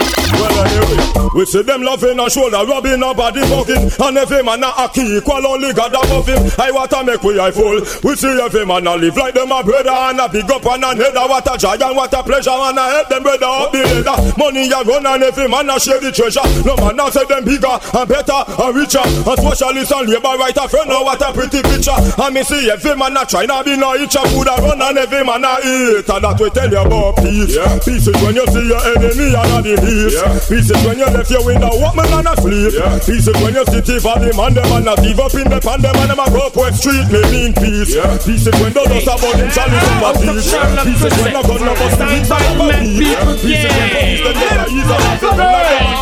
a. 0.03 0.06
Well 0.33 0.59
anyway, 0.59 1.29
we 1.35 1.45
see 1.45 1.61
them 1.61 1.83
loving 1.83 2.19
and 2.19 2.31
shoulder 2.31 2.65
rubbing 2.65 3.03
and 3.03 3.17
body 3.17 3.41
bugging 3.41 3.87
And 4.01 4.17
every 4.17 4.43
man 4.43 4.63
a 4.63 4.89
key 4.89 5.17
equal 5.17 5.45
only 5.45 5.73
God 5.73 5.93
above 5.93 6.27
him. 6.27 6.41
I 6.57 6.71
want 6.71 6.91
to 6.91 7.03
make 7.03 7.21
we 7.23 7.39
eye 7.39 7.51
full 7.51 7.79
We 8.03 8.15
see 8.15 8.31
every 8.41 8.65
man 8.65 8.87
a 8.87 8.95
live 8.95 9.15
like 9.15 9.33
them 9.33 9.51
a 9.51 9.63
brother 9.63 9.91
And 9.91 10.19
a 10.19 10.27
big 10.29 10.49
up 10.49 10.65
and 10.65 10.83
a 10.83 10.95
header 10.95 11.27
What 11.29 11.45
a 11.47 11.57
joy 11.57 11.77
and 11.77 11.95
what 11.95 12.13
a 12.13 12.23
pleasure 12.23 12.49
And 12.51 12.77
a 12.77 12.85
help 12.89 13.07
them 13.09 13.23
brother 13.23 13.45
up 13.45 13.71
the 13.71 13.81
ladder. 13.85 14.17
Money 14.37 14.71
a 14.71 14.79
run 14.83 15.05
and 15.05 15.23
every 15.23 15.47
man 15.47 15.69
a 15.69 15.79
share 15.79 15.99
the 15.99 16.11
treasure. 16.11 16.43
No 16.65 16.75
man 16.81 16.99
a 16.99 17.11
say 17.11 17.25
them 17.25 17.45
bigger 17.45 17.75
and 17.77 18.07
better 18.09 18.39
and 18.41 18.73
richer. 18.75 19.05
And 19.05 19.37
socialist 19.37 19.93
and 19.93 20.09
labor 20.09 20.35
right 20.41 20.57
a 20.57 20.65
friend 20.67 20.89
Now 20.89 21.03
what 21.05 21.21
a 21.21 21.29
pretty 21.33 21.61
picture. 21.61 21.97
And 22.17 22.33
me 22.33 22.43
see 22.43 22.65
every 22.71 22.95
man 22.97 23.15
a 23.15 23.25
try 23.25 23.45
not 23.45 23.65
be 23.65 23.77
no 23.77 23.93
itch. 23.93 24.17
Food 24.17 24.49
a 24.49 24.55
run 24.57 24.81
And 24.81 24.97
every 24.97 25.21
man 25.23 25.45
a 25.45 25.61
eat. 25.61 26.09
And 26.09 26.23
that 26.23 26.37
we 26.41 26.49
tell 26.49 26.69
you 26.71 26.81
about 26.81 27.17
peace. 27.21 27.53
Yeah. 27.55 27.77
Peace 27.85 28.09
is 28.09 28.17
when 28.25 28.33
you 28.35 28.47
see 28.49 28.65
your 28.65 28.81
enemy 28.81 29.37
and 29.37 29.53
a 29.53 29.59
the 29.61 29.75
heat 29.85 30.16
yeah. 30.17 30.39
Peace 30.49 30.69
is 30.69 30.81
when 30.85 30.97
you 30.97 31.05
left 31.05 31.29
your 31.29 31.45
window 31.45 31.69
open 31.69 32.09
and 32.09 32.27
asleep. 32.27 32.73
Yeah. 32.73 32.99
Peace 32.99 33.27
is 33.27 33.37
when 33.41 33.53
you 33.53 33.65
sit 33.69 34.01
for 34.01 34.17
the 34.17 34.33
man 34.33 34.53
them 34.53 34.71
and 34.73 34.85
not 34.85 34.99
give 35.01 35.19
up 35.19 35.33
in 35.37 35.47
the 35.47 35.59
pan 35.61 35.81
them 35.81 35.95
and 35.95 36.09
them 36.09 36.19
a 36.19 36.25
go 36.29 36.47
up 36.47 36.55
West 36.57 36.81
Street. 36.81 37.05
Me 37.13 37.21
mean 37.29 37.51
peace. 37.53 37.93
Yeah. 37.93 38.17
Peace 38.17 38.47
is 38.49 38.55
when 38.57 38.73
the 38.73 38.83
dust 38.85 39.07
about 39.07 39.35
them 39.37 39.49
shall 39.53 39.69
listen 39.69 39.97
for 40.01 40.13
peace. 40.17 40.49
Peace 40.83 41.03
is 41.05 41.13
when 41.21 41.33
the 41.33 41.41
gun 41.45 41.61
no 41.61 41.73
bust 41.77 41.97
the 41.97 42.05
inside 42.17 42.47
of 42.49 42.61
a 42.61 42.67
beat. 42.81 43.17
Peace 43.45 43.63
is 43.63 43.73
when 43.77 43.89
police 43.93 44.21
them 44.25 44.35
get 44.41 44.57
a 44.57 44.65
ease 44.73 44.91
and 44.91 45.05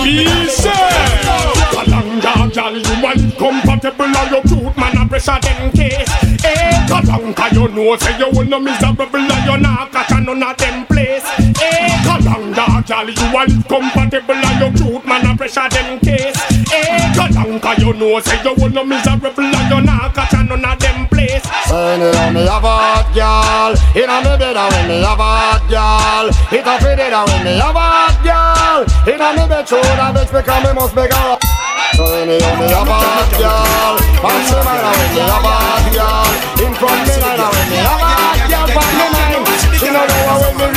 Peace. 0.06 0.64
Kalanga, 1.76 2.34
gal, 2.54 2.76
you 2.76 2.96
want 3.04 3.22
compatible 3.38 4.16
and 4.16 4.32
your 4.32 4.44
cute 4.44 4.78
man 4.78 4.98
a 4.98 5.04
pressure 5.08 5.40
them 5.42 5.72
case. 5.72 6.25
Eh, 6.46 6.86
Kalanga, 6.88 7.52
you 7.54 7.68
know 7.70 7.96
say 7.98 8.18
you 8.20 8.30
want 8.32 8.50
no 8.50 8.60
miserable 8.60 9.16
and 9.16 9.46
you 9.46 9.58
not 9.58 9.92
catch 9.92 10.12
none 10.12 10.44
of 10.44 10.58
them 10.58 10.86
place. 10.86 11.26
Eh, 11.62 11.90
Kalanga, 12.06 12.86
gal, 12.86 13.10
you 13.10 13.34
want 13.34 13.52
compatible 13.68 14.36
and 14.36 14.60
your 14.62 14.72
cute 14.92 15.06
man 15.06 15.26
a 15.26 15.36
pressure 15.38 15.70
them 15.70 16.00
case. 16.00 16.55
Eh, 16.72 17.14
Kalanga, 17.14 17.72
you 17.80 17.94
know 17.94 18.20
say 18.20 18.42
you 18.44 18.54
want 18.58 18.74
no 18.74 18.84
miserable 18.84 19.32
and 19.38 19.70
you 19.70 19.82
not 19.82 20.14
catch 20.14 20.34
none 20.34 20.64
of 20.66 20.80
them 20.80 21.08
place. 21.08 21.46
You 21.70 22.32
me 22.34 22.46
have 22.48 22.64
a 22.64 22.74
hot 22.74 23.08
girl 23.14 23.74
In 23.96 24.10
a 24.10 24.18
me 24.24 24.34
bed 24.38 24.56
when 24.58 24.88
me 24.88 25.02
have 25.04 25.20
a 25.20 25.24
hot 25.24 25.64
girl. 25.70 26.26
It 26.52 26.66
a 26.66 26.74
fit 26.82 27.00
it 27.00 27.14
when 27.14 27.42
me 27.46 27.54
have 27.60 27.76
a 27.76 27.86
hot 27.86 28.18
girl. 28.26 28.82
In 29.14 29.22
a 29.22 29.28
me 29.36 29.44
bed 29.48 29.68
show 29.68 29.82
that 29.82 30.14
bitch 30.16 30.32
because 30.34 30.64
me 30.64 30.72
must 30.74 30.94
be 30.96 31.06
girl 31.08 31.38
So 31.96 32.04
when 32.12 32.30
you 32.30 32.40
have 32.42 32.90
a 32.90 32.98
hot 32.98 33.30
girl 33.38 33.96
Pass 34.24 34.50
me 34.52 34.60
mind 34.66 34.86
when 34.86 35.12
me 35.16 35.22
have 35.22 35.46
a 35.46 35.54
hot 35.54 35.86
girl. 35.96 36.30
In 36.66 36.74
front 36.76 37.02
me 37.08 37.16
mind 37.22 37.42
when 37.46 37.68
me 37.72 37.78
have 37.84 38.02
a 38.02 38.10
hot 38.10 38.42
girl. 38.50 38.68
Pass 38.74 38.92
me 38.96 39.06
mind 39.14 39.46
She 39.80 39.88
know 39.94 40.04
know 40.06 40.54
when 40.60 40.72
me 40.74 40.75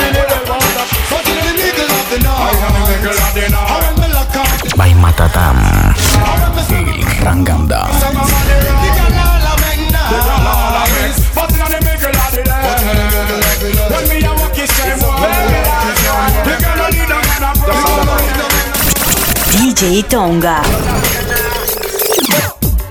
brother 20.02 20.08
Tonga. 20.08 20.62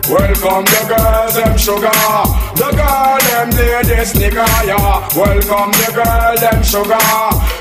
Welcome 0.10 0.66
the 0.66 0.86
girls, 0.88 1.36
them 1.36 1.58
sugar. 1.58 1.92
The 2.56 2.72
girl, 2.76 3.20
them 3.20 3.52
this 3.52 4.14
nigga, 4.14 4.46
yeah. 4.66 5.08
Welcome 5.16 5.72
the 5.72 5.92
girl, 5.94 6.36
them 6.38 6.64
sugar. 6.64 6.98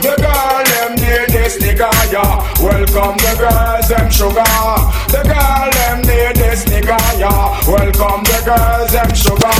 The 0.00 0.14
girl, 0.16 0.64
them 0.64 0.96
this 0.96 1.58
nigga, 1.58 1.90
yeah. 2.12 2.62
Welcome 2.62 3.16
the 3.18 3.34
girls, 3.38 3.88
them 3.88 4.10
sugar. 4.10 4.44
The 5.10 5.22
girl, 5.26 5.70
them 5.72 6.02
this 6.02 6.64
nigga, 6.66 6.98
yeah. 7.18 7.60
Welcome 7.66 8.22
the 8.24 8.42
girls, 8.44 8.92
them 8.92 9.14
sugar. 9.14 9.58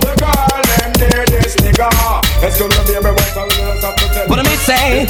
The 0.00 0.12
girl, 0.16 0.62
them 0.76 0.92
this 1.26 1.56
nigga. 1.56 1.90
Let's 2.40 2.58
go 2.58 2.68
to 2.68 2.92
the 2.92 3.61
What 3.82 4.38
I 4.38 4.54
saying? 4.54 5.08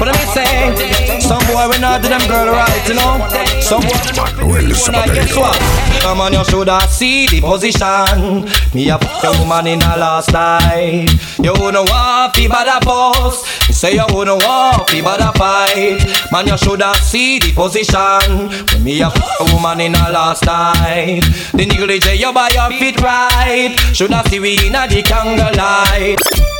What 0.00 0.08
am 0.08 0.14
I 0.14 0.24
saying? 0.32 1.20
Some 1.20 1.44
boy 1.44 1.68
we 1.68 1.78
not 1.78 2.00
do 2.00 2.08
them 2.08 2.24
girl 2.26 2.46
right, 2.56 2.88
you 2.88 2.94
know. 2.94 3.20
Some 3.60 3.82
boy 3.82 4.64
we 4.64 4.72
not 4.92 5.12
guess 5.12 5.36
what? 5.36 5.58
Come 6.00 6.22
on, 6.22 6.32
you 6.32 6.42
shoulda 6.44 6.80
see 6.88 7.26
the 7.26 7.42
position. 7.42 8.48
Me 8.72 8.88
a 8.88 8.96
fuck 8.96 9.24
a 9.24 9.38
woman 9.38 9.66
in 9.66 9.82
a 9.82 9.98
last 9.98 10.32
night. 10.32 11.10
You 11.42 11.52
wanna 11.60 11.82
want 11.82 12.34
fi 12.34 12.48
bad 12.48 12.68
a 12.68 12.82
post. 12.82 13.44
Say 13.70 13.92
you 13.92 14.06
wanna 14.08 14.36
want 14.36 14.88
fi 14.88 15.02
bad 15.02 15.20
a 15.20 15.30
fight. 15.36 16.32
Man, 16.32 16.46
you 16.46 16.56
shoulda 16.56 16.94
see 16.94 17.40
the 17.40 17.52
position. 17.52 18.82
Me 18.82 19.02
a 19.02 19.10
fuck 19.10 19.40
a 19.40 19.54
woman 19.54 19.82
in 19.82 19.94
a 19.94 20.10
last 20.10 20.46
night. 20.46 21.20
The 21.52 22.00
say 22.02 22.16
you 22.16 22.32
buy 22.32 22.48
your 22.54 22.70
feet 22.70 22.98
right. 23.02 23.76
Shoulda 23.92 24.22
see 24.30 24.40
we 24.40 24.66
in 24.66 24.74
a 24.74 24.88
the 24.88 25.02
candle 25.02 25.52
light. 25.54 26.53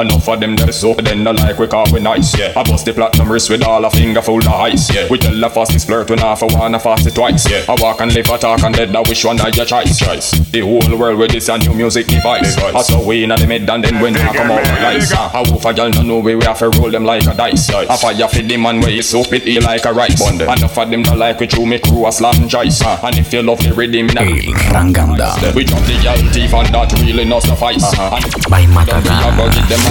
Enough 0.00 0.28
of 0.28 0.40
them 0.40 0.56
that 0.56 0.72
so 0.72 0.94
then 0.94 1.22
no 1.22 1.32
like 1.32 1.58
we 1.58 1.66
call 1.66 1.86
we 1.92 2.00
nice, 2.00 2.36
yeah. 2.38 2.52
I 2.56 2.62
bust 2.62 2.86
the 2.86 2.92
platinum 2.92 3.30
wrist 3.30 3.50
with 3.50 3.62
all 3.62 3.84
a 3.84 3.90
finger 3.90 4.22
full 4.22 4.38
of 4.38 4.48
ice, 4.48 4.92
yeah. 4.94 5.06
We 5.10 5.18
tell 5.18 5.38
the 5.38 5.50
fastest 5.50 5.86
flirt 5.86 6.08
when 6.10 6.18
half 6.18 6.42
a 6.42 6.46
one, 6.46 6.74
a 6.74 6.80
fast 6.80 7.06
it 7.06 7.14
twice, 7.14 7.48
yeah. 7.50 7.64
I 7.68 7.76
walk 7.80 8.00
and 8.00 8.12
live, 8.14 8.30
I 8.30 8.38
talk 8.38 8.62
and 8.62 8.74
dead, 8.74 8.96
I 8.96 9.00
wish 9.00 9.24
one 9.24 9.40
of 9.40 9.54
your 9.54 9.66
choice, 9.66 9.98
choice. 9.98 10.30
The 10.50 10.60
whole 10.60 10.96
world 10.98 11.18
with 11.18 11.32
this 11.32 11.48
a 11.48 11.58
new 11.58 11.74
music 11.74 12.06
device. 12.06 12.56
I 12.56 12.82
saw 12.82 13.04
we 13.06 13.24
in 13.24 13.30
the 13.30 13.46
mid 13.46 13.68
and 13.68 13.84
then 13.84 14.00
when 14.00 14.16
I 14.16 14.32
come 14.34 14.50
out 14.50 14.64
like 14.64 14.80
lights. 14.82 15.12
I 15.12 15.42
wolf 15.48 15.64
a 15.64 15.74
girl 15.74 15.90
no 15.90 16.02
know 16.02 16.18
we 16.18 16.34
we 16.34 16.44
have 16.44 16.58
to 16.58 16.70
roll 16.70 16.90
them 16.90 17.04
like 17.04 17.26
a 17.26 17.34
dice. 17.34 17.68
I 17.70 17.96
fire 17.96 18.28
feed 18.28 18.48
them 18.48 18.66
and 18.66 18.82
way 18.82 19.00
so 19.02 19.20
it 19.20 19.46
eat 19.46 19.62
like 19.62 19.84
a 19.84 19.92
rice. 19.92 20.20
Enough 20.20 20.78
of 20.78 20.90
them 20.90 21.02
no 21.02 21.14
like 21.14 21.38
we 21.40 21.46
chew 21.46 21.66
me 21.66 21.78
crew 21.78 22.06
a 22.06 22.12
slam 22.12 22.48
jice. 22.48 22.82
And 22.82 23.18
if 23.18 23.32
you 23.32 23.42
love 23.42 23.60
the 23.60 23.72
rhythm, 23.74 24.08
Ranganda. 24.08 25.54
we 25.54 25.64
drop 25.64 25.82
the 25.84 25.98
girl 26.02 26.32
teeth 26.32 26.54
and 26.54 26.74
that 26.74 26.92
really 27.00 27.24
not 27.24 27.42
suffice. 27.42 27.84
And 27.98 28.24
By 28.48 28.66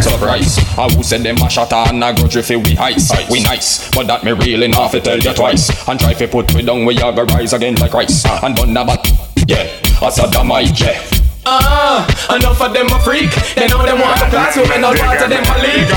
a 0.06 0.12
Matatan. 0.12 0.20
go 0.20 0.29
give 0.29 0.39
them 0.39 0.53
a 0.53 0.56
surprise. 0.56 0.58
I 0.77 0.89
who 0.96 1.03
said 1.03 1.22
them 1.22 1.38
a 1.38 1.50
shot 1.50 1.74
and 1.74 2.03
a 2.03 2.13
grudge 2.13 2.38
if 2.38 2.50
we 2.50 2.77
ice. 2.77 3.29
We 3.29 3.44
nice, 3.44 3.89
but 3.91 4.08
that 4.08 4.24
me 4.24 4.32
really 4.32 4.68
not 4.68 4.91
fi 4.91 5.00
tell 5.00 5.20
you 5.20 5.34
twice. 5.34 5.70
And 5.88 6.00
try 6.00 6.13
fi 6.13 6.27
put 6.27 6.53
we 6.53 6.62
down, 6.62 6.86
we 6.86 6.98
a 6.98 7.12
go 7.12 7.24
rise 7.25 7.53
again 7.53 7.75
like 7.75 7.94
rice. 7.94 8.25
And 8.25 8.56
done 8.56 8.77
a 8.77 8.86
bat, 8.86 9.06
yeah, 9.48 9.65
a 10.01 10.12
Saddamite, 10.12 10.79
yeah. 10.79 11.01
Uh, 11.46 12.06
enough 12.36 12.62
of 12.62 12.74
them 12.74 12.88
a 12.88 13.00
freak. 13.00 13.32
They 13.56 13.68
know 13.68 13.86
them 13.86 14.00
want 14.00 14.22
a 14.22 14.29
class, 14.29 14.53
so 14.53 14.62
when 14.68 14.84
all 14.84 14.94
part 14.94 15.22
of 15.22 15.29
them 15.29 15.44
a 15.44 15.58
league. 15.63 15.89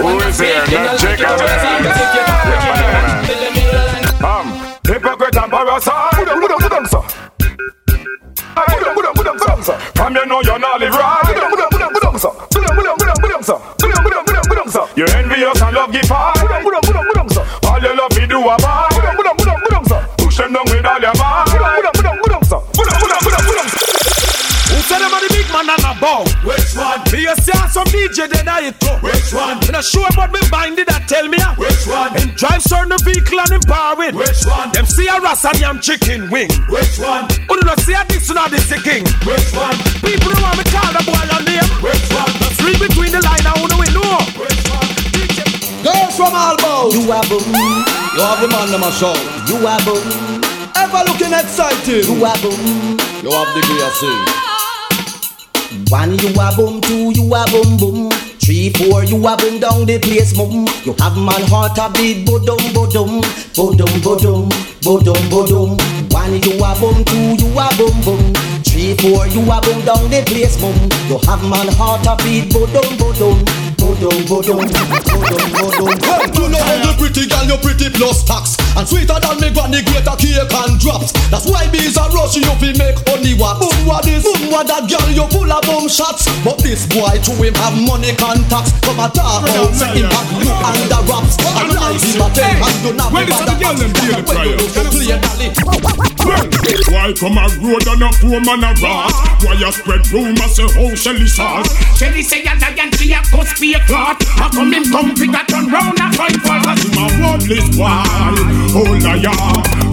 Who 0.00 0.18
is 0.26 0.38
here? 0.38 0.64
The 0.66 0.96
chicken 0.96 1.36
man. 1.36 1.86
Um, 4.24 4.46
hypocrite 4.86 5.36
and 5.36 5.50
parasite. 5.50 6.12
Put 6.14 6.26
them, 6.26 6.40
put 6.40 6.48
them, 6.48 6.58
put 6.58 6.70
them, 6.70 6.86
sir. 6.86 7.02
Put 8.56 8.80
them, 8.80 8.94
put 8.94 9.04
them, 9.04 9.14
put 9.14 9.24
them, 9.24 9.36
put 9.36 9.46
them, 9.48 9.62
sir. 9.62 9.78
From 9.94 10.14
you 10.14 10.24
know 10.26 10.40
you're 10.42 10.58
not 10.58 10.80
live 10.80 10.94
right. 10.94 11.15
You 14.96 15.04
envious 15.12 15.60
and 15.60 15.76
love 15.76 15.92
give 15.92 16.08
sir. 16.08 16.16
All 16.16 16.32
you 17.84 17.92
love 17.92 18.16
me 18.16 18.24
do 18.24 18.40
a 18.40 18.56
sir. 18.56 20.08
Push 20.16 20.40
them 20.40 20.56
down 20.56 20.64
with 20.72 20.88
all 20.88 21.00
your 21.04 21.12
them. 21.12 21.36
Who 24.72 24.80
said 24.88 25.04
them 25.04 25.12
are 25.12 25.20
the 25.20 25.28
big 25.28 25.44
man 25.52 25.68
and 25.68 25.84
a 25.84 25.92
bow? 26.00 26.24
Which 26.48 26.72
one? 26.72 27.04
Me 27.12 27.28
a 27.28 27.36
see 27.36 27.52
some 27.68 27.84
DJ 27.92 28.24
then 28.24 28.48
I 28.48 28.72
it 28.72 28.80
too. 28.80 28.88
Which 29.04 29.36
one? 29.36 29.60
Me 29.60 29.68
not 29.68 29.84
sure 29.84 30.08
about 30.08 30.32
me 30.32 30.40
bind 30.48 30.80
it 30.80 30.88
that 30.88 31.04
tell 31.04 31.28
me 31.28 31.36
ah. 31.44 31.52
Which 31.60 31.84
one? 31.84 32.16
Him 32.16 32.32
drive 32.32 32.64
certain 32.64 32.96
vehicle 33.04 33.36
and 33.36 33.52
him 33.52 33.64
power 33.68 34.00
it. 34.00 34.16
Which 34.16 34.48
one? 34.48 34.72
Them 34.72 34.88
see 34.88 35.12
a 35.12 35.20
ras 35.20 35.44
and 35.44 35.60
yam 35.60 35.76
chicken 35.84 36.32
wing. 36.32 36.48
Which 36.72 36.96
one? 36.96 37.28
Who 37.52 37.60
do 37.60 37.68
not 37.68 37.84
see 37.84 37.92
a 37.92 38.00
this 38.08 38.32
a 38.32 38.48
this 38.48 38.64
the 38.72 38.80
king. 38.80 39.04
Which 39.28 39.52
one? 39.52 39.76
People 40.00 40.32
don't 40.32 40.40
want 40.40 40.56
me 40.56 40.64
call 40.72 40.88
the 40.88 41.04
boy 41.04 41.20
a 41.20 41.44
name. 41.44 41.68
Which 41.84 42.08
one? 42.16 42.32
Let's 42.40 42.56
read 42.64 42.80
between 42.80 43.12
the 43.12 43.20
line 43.20 43.44
and 43.44 43.56
who 43.60 43.68
do 43.68 43.76
we 43.76 43.92
know. 43.92 44.24
Which 44.40 44.56
one? 44.72 44.85
Girls 45.86 46.16
from 46.16 46.34
Albo, 46.34 46.90
you 46.90 47.12
are 47.12 47.22
boom. 47.30 47.46
You 47.46 48.22
have 48.26 48.42
the 48.42 48.48
man 48.50 48.74
them 48.74 48.82
a 48.82 48.90
show. 48.90 49.14
You 49.46 49.62
are 49.62 49.78
boom. 49.86 50.02
Ever 50.74 51.06
looking 51.06 51.30
exciting. 51.30 52.02
You 52.10 52.26
are 52.26 52.34
boom. 52.42 52.98
You 53.22 53.30
have 53.30 53.54
the 53.54 53.62
gear 53.70 53.86
sing. 53.94 54.46
One 55.86 56.18
you 56.18 56.34
a 56.34 56.50
boom, 56.58 56.74
um, 56.74 56.80
two 56.82 57.14
you 57.14 57.30
a 57.30 57.46
boom 57.54 57.70
um, 57.70 57.78
boom. 57.78 58.10
Three, 58.42 58.70
four, 58.74 59.04
you 59.04 59.14
a 59.28 59.36
boom 59.36 59.60
down 59.60 59.86
the 59.86 60.00
place, 60.02 60.34
boom. 60.34 60.66
You 60.82 60.98
have 60.98 61.14
man 61.14 61.46
heart 61.46 61.78
a 61.78 61.86
beat, 61.94 62.26
bodum, 62.26 62.58
bodum, 62.74 63.22
bodum, 63.54 63.86
bodum, 64.02 64.50
bodum, 64.82 65.22
bodum. 65.30 65.78
One 66.10 66.34
you 66.42 66.58
a 66.66 66.74
boom, 66.82 66.98
um, 66.98 67.04
two 67.06 67.46
you 67.46 67.50
a 67.54 67.70
boom 67.78 67.94
boom. 68.02 68.34
Three, 68.66 68.98
four, 68.98 69.30
you 69.30 69.38
a 69.46 69.62
boom 69.62 69.78
down 69.86 70.10
the 70.10 70.26
place, 70.26 70.58
boom. 70.58 70.74
You 71.06 71.22
have 71.30 71.46
man 71.46 71.70
heart 71.78 72.02
a 72.10 72.18
beat, 72.26 72.50
bodum, 72.50 72.90
bodum, 72.98 73.38
bodum, 73.86 74.18
bodum, 74.26 74.58
bodum, 74.58 75.50
bodum. 75.54 76.34
You 76.34 76.48
know 76.50 76.58
how 76.58 76.82
you 76.82 76.92
pretty 76.98 77.26
girl, 77.30 77.46
you 77.46 77.58
pretty 77.62 77.88
plus 77.90 78.24
tax. 78.26 78.58
And 78.76 78.86
sweeter 78.86 79.18
than 79.22 79.38
me 79.40 79.54
granny 79.54 79.82
greater 79.86 80.16
cake 80.18 80.42
and 80.42 80.74
drops. 80.80 81.12
That's 81.30 81.46
why 81.46 81.70
bees 81.70 81.96
are 81.96 82.10
rush 82.10 82.36
you 82.36 82.54
fi 82.58 82.74
make 82.74 82.98
honey 83.06 83.38
wax. 83.38 83.62
Boom 83.62 83.86
what 83.86 84.04
this, 84.04 84.26
boom 84.26 84.50
what 84.50 84.66
that 84.66 84.90
girl 84.90 85.08
you 85.14 85.26
full 85.30 85.50
of 85.50 85.62
boom 85.62 85.88
shots. 85.88 86.26
But 86.42 86.58
this 86.58 86.86
boy 86.90 87.22
to 87.22 87.32
him 87.38 87.54
have 87.54 87.76
money 87.86 88.14
contacts 88.14 88.74
Come 88.82 88.98
a 88.98 89.08
talk 89.10 89.46
out, 89.46 89.70
make 89.78 89.98
him 90.02 90.10
have 90.10 90.30
you 90.38 90.50
under 90.50 91.02
wraps 91.06 91.34
And 91.42 91.74
like 91.74 92.02
him 92.02 92.22
a 92.22 92.28
tell 92.34 92.62
and 92.66 92.78
you 92.82 92.92
not 92.94 93.10
Well, 93.12 93.26
this 93.26 93.38
is 93.38 93.46
the 93.46 93.54
girl 93.58 93.74
them 93.74 93.92
play 93.94 94.14
the 94.14 94.22
trial. 94.26 94.58
Play 94.94 95.14
dolly 95.18 95.48
Why 96.90 97.10
come 97.14 97.38
a 97.38 97.46
road 97.62 97.86
and 97.86 98.02
a 98.02 98.10
poor 98.18 98.40
man 98.42 98.62
a 98.62 98.70
rat? 98.82 99.14
Why 99.42 99.54
you 99.58 99.70
spread 99.72 100.06
rumors 100.10 100.54
say 100.54 100.66
how 100.70 100.94
Shelly 100.94 101.26
sauce? 101.26 101.70
Shelly 101.98 102.22
say 102.22 102.42
a 102.42 102.54
lion, 102.58 102.90
she 102.98 103.12
a 103.12 103.20
cuss 103.22 103.58
be 103.60 103.74
a 103.76 103.86
clot. 103.86 104.16
I 104.40 104.48
come 104.52 104.72
in 104.72 104.84
comfy, 104.90 105.26
got 105.28 105.48
turn 105.48 105.66
round 105.68 106.00
and 106.00 106.14
fight 106.16 106.40
for 106.40 106.56
us. 106.56 106.80
A 106.96 107.04
worthless 107.20 107.68
boy, 107.76 107.92
oh 108.72 108.92
liar. 109.04 109.36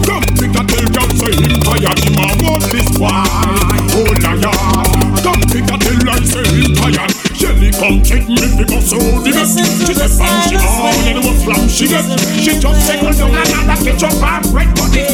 Come 0.04 0.24
pick 0.36 0.56
a 0.56 0.62
tell 0.64 0.86
girl 0.88 1.10
say 1.12 1.34
him 1.36 1.54
tired. 1.60 1.98
Him 2.00 2.18
a 2.20 2.26
worthless 2.40 2.88
boy, 2.96 3.24
oh 3.92 4.10
liar. 4.24 4.56
Come 5.20 5.42
pick 5.52 5.68
a 5.68 5.76
tell 5.76 6.00
I 6.00 6.24
say 6.24 6.46
him 6.48 6.72
tired. 6.74 7.12
Shelly 7.34 7.70
come 7.72 8.00
take 8.00 8.28
me 8.28 8.46
because 8.56 8.88
so 8.88 8.98
the 8.98 9.30
best. 9.34 9.58
She 9.84 9.92
say 9.92 10.08
bang 10.16 10.40
she 10.48 10.56
on 10.56 10.96
and 11.04 11.20
was 11.20 11.44
flam 11.44 11.68
she 11.68 11.88
get. 11.88 12.04
She 12.40 12.52
just 12.56 12.86
say 12.86 13.00
go 13.00 13.12
down 13.12 13.34
and 13.34 13.54
bread, 14.50 14.70
but 14.76 14.88
this 14.92 15.10
bread 15.12 15.12
a 15.12 15.12
come 15.12 15.13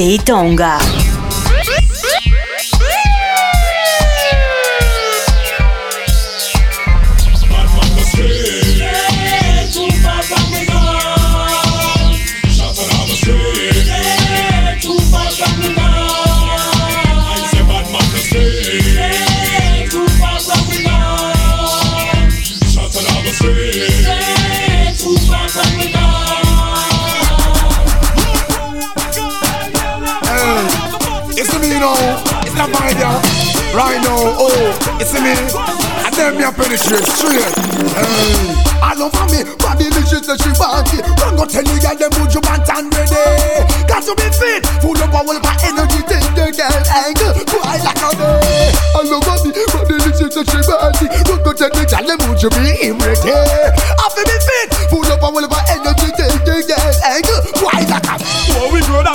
DJ 0.00 0.16
Tonga. 0.24 0.99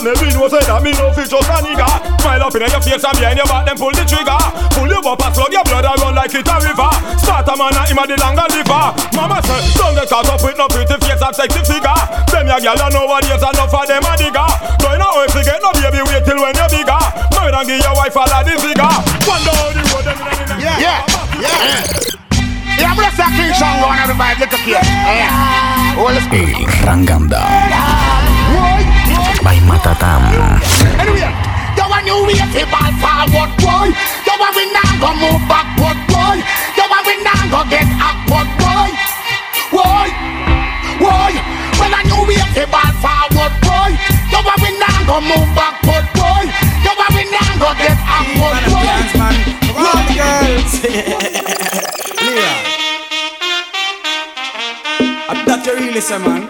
We 0.05 0.29
grow 0.37 0.45
that 0.45 0.61
say 0.61 0.69
that 0.69 0.85
me 0.85 0.93
no 1.01 1.09
fit 1.09 1.25
just 1.25 1.49
a 1.49 1.57
nigga. 1.65 1.89
Smile 2.21 2.45
up 2.45 2.53
in 2.53 2.61
your 2.61 2.77
face 2.77 3.01
and 3.01 3.17
behind 3.17 3.41
your 3.41 3.49
back, 3.49 3.65
then 3.65 3.73
pull 3.73 3.89
the 3.89 4.05
trigger. 4.05 4.37
Pull 4.77 4.85
your 4.85 5.01
bumper, 5.01 5.33
slug 5.33 5.49
your 5.49 5.65
blood, 5.65 5.81
I 5.81 5.97
run 5.97 6.13
like 6.13 6.29
it 6.29 6.45
a 6.45 6.55
river. 6.61 6.91
Start 7.17 7.49
a 7.49 7.53
man, 7.57 7.73
and 7.73 7.89
him 7.89 7.97
a 7.97 8.03
the 8.05 8.13
longer 8.21 8.45
liver. 8.53 8.85
Mama 9.17 9.41
say, 9.41 9.65
don't 9.73 9.97
get 9.97 10.05
caught 10.05 10.29
up 10.29 10.45
with 10.45 10.61
no 10.61 10.69
pretty 10.69 10.93
face 11.01 11.17
and 11.25 11.33
sexy 11.33 11.61
figure. 11.65 12.01
Them 12.29 12.45
your 12.45 12.61
girl, 12.61 12.77
you 12.77 12.89
know 12.93 13.09
what 13.09 13.25
is 13.25 13.41
enough 13.41 13.73
for 13.73 13.81
them 13.89 14.05
a 14.05 14.13
digger. 14.13 14.49
Don't 14.77 15.01
know 15.01 15.25
if 15.25 15.33
you 15.33 15.41
get 15.41 15.57
no 15.65 15.73
baby, 15.73 16.05
wait 16.05 16.21
till 16.21 16.37
when 16.37 16.53
you're 16.53 16.69
bigger. 16.69 17.01
Marry 17.33 17.49
and 17.49 17.65
give 17.65 17.81
your 17.81 17.95
wife 17.97 18.13
a 18.13 18.23
lot 18.29 18.45
of 18.45 18.57
figure. 18.61 18.93
Wonder 19.25 19.53
how 19.57 19.73
the 19.73 19.81
road 19.89 20.05
them 20.05 20.21
in 20.21 20.45
the 20.53 20.55
Yeah, 20.61 20.77
yeah, 20.85 21.01
yeah. 21.41 21.81
Yeah, 22.77 22.93
I'm 22.93 22.97
gonna 23.01 23.09
say 23.09 23.25
King 23.33 23.57
Shango 23.57 23.89
and 23.89 24.05
everybody 24.05 24.37
look 24.37 24.53
up 24.53 24.61
here. 24.69 24.85
Yeah. 24.85 25.97
Oh, 25.97 26.13
let's 26.13 26.29
El 26.29 26.69
Rangandan. 26.85 28.24
By 29.45 29.61
Matatan. 29.61 30.25
Anyway, 30.97 31.29
you 31.77 31.85
want 31.85 32.01
you 32.09 32.17
wait 32.25 32.41
to 32.49 32.65
ball 32.65 32.89
forward, 32.97 33.51
boy. 33.61 33.93
You 34.25 34.33
want 34.41 34.57
we 34.57 34.65
now 34.73 34.89
go 34.97 35.13
move 35.21 35.37
backward, 35.45 35.99
boy. 36.09 36.41
You 36.73 36.85
want 36.89 37.05
we 37.05 37.13
now 37.21 37.41
go 37.53 37.61
get 37.69 37.85
upward, 38.01 38.49
boy. 38.57 38.89
Boy, 39.69 40.09
boy. 40.97 41.31
Well, 41.77 41.93
I 41.93 42.01
knew 42.09 42.25
we 42.25 42.41
to 42.57 42.65
ball 42.73 42.89
forward, 43.05 43.53
boy. 43.61 43.93
You 44.33 44.41
want 44.41 44.57
we 44.65 44.73
now 44.81 44.97
go 45.05 45.21
move 45.21 45.49
backward, 45.53 46.09
boy. 46.17 46.49
You 46.81 46.91
want 46.97 47.13
we 47.13 47.23
now 47.29 47.51
go 47.61 47.69
get 47.77 48.01
upward, 48.01 48.65
boy. 48.65 48.97
Come 49.13 49.77
on, 49.77 50.09
girls. 50.17 50.73
Leah. 52.25 52.57
I 55.29 55.33
thought 55.45 55.61
you 55.69 55.73
really 55.77 56.01
say, 56.01 56.17
man. 56.17 56.49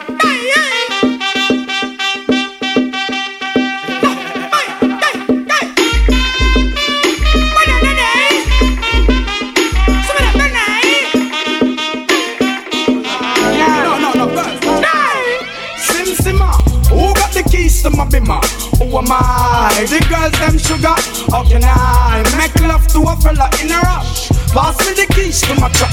My 18.19 18.39
bimmer. 18.39 18.65
Who 18.80 18.97
am 18.97 19.08
I? 19.10 19.86
The 19.88 19.99
girls 20.10 20.34
them 20.39 20.58
sugar. 20.58 20.95
How 21.32 21.43
can 21.43 21.63
I 21.63 22.23
make 22.38 22.56
love 22.62 22.88
to 22.88 22.99
a 23.01 23.15
fella 23.17 23.49
in 23.62 23.71
a 23.71 23.80
rush? 23.82 24.30
Pass 24.51 24.78
me 24.80 24.93
the 24.95 25.13
keys 25.13 25.41
to 25.41 25.56
my 25.60 25.69
truck. 25.69 25.91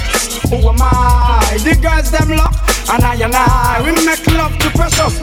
Who 0.51 0.69
am 0.69 0.79
I? 0.81 1.59
The 1.63 1.75
girls 1.81 2.11
them 2.11 2.37
lock. 2.37 2.55
And 2.93 3.05
I 3.05 3.15
and 3.15 3.35
I, 3.35 3.81
we 3.85 3.93
make 4.05 4.27
love 4.35 4.59
to 4.59 4.71
precious. 4.71 5.21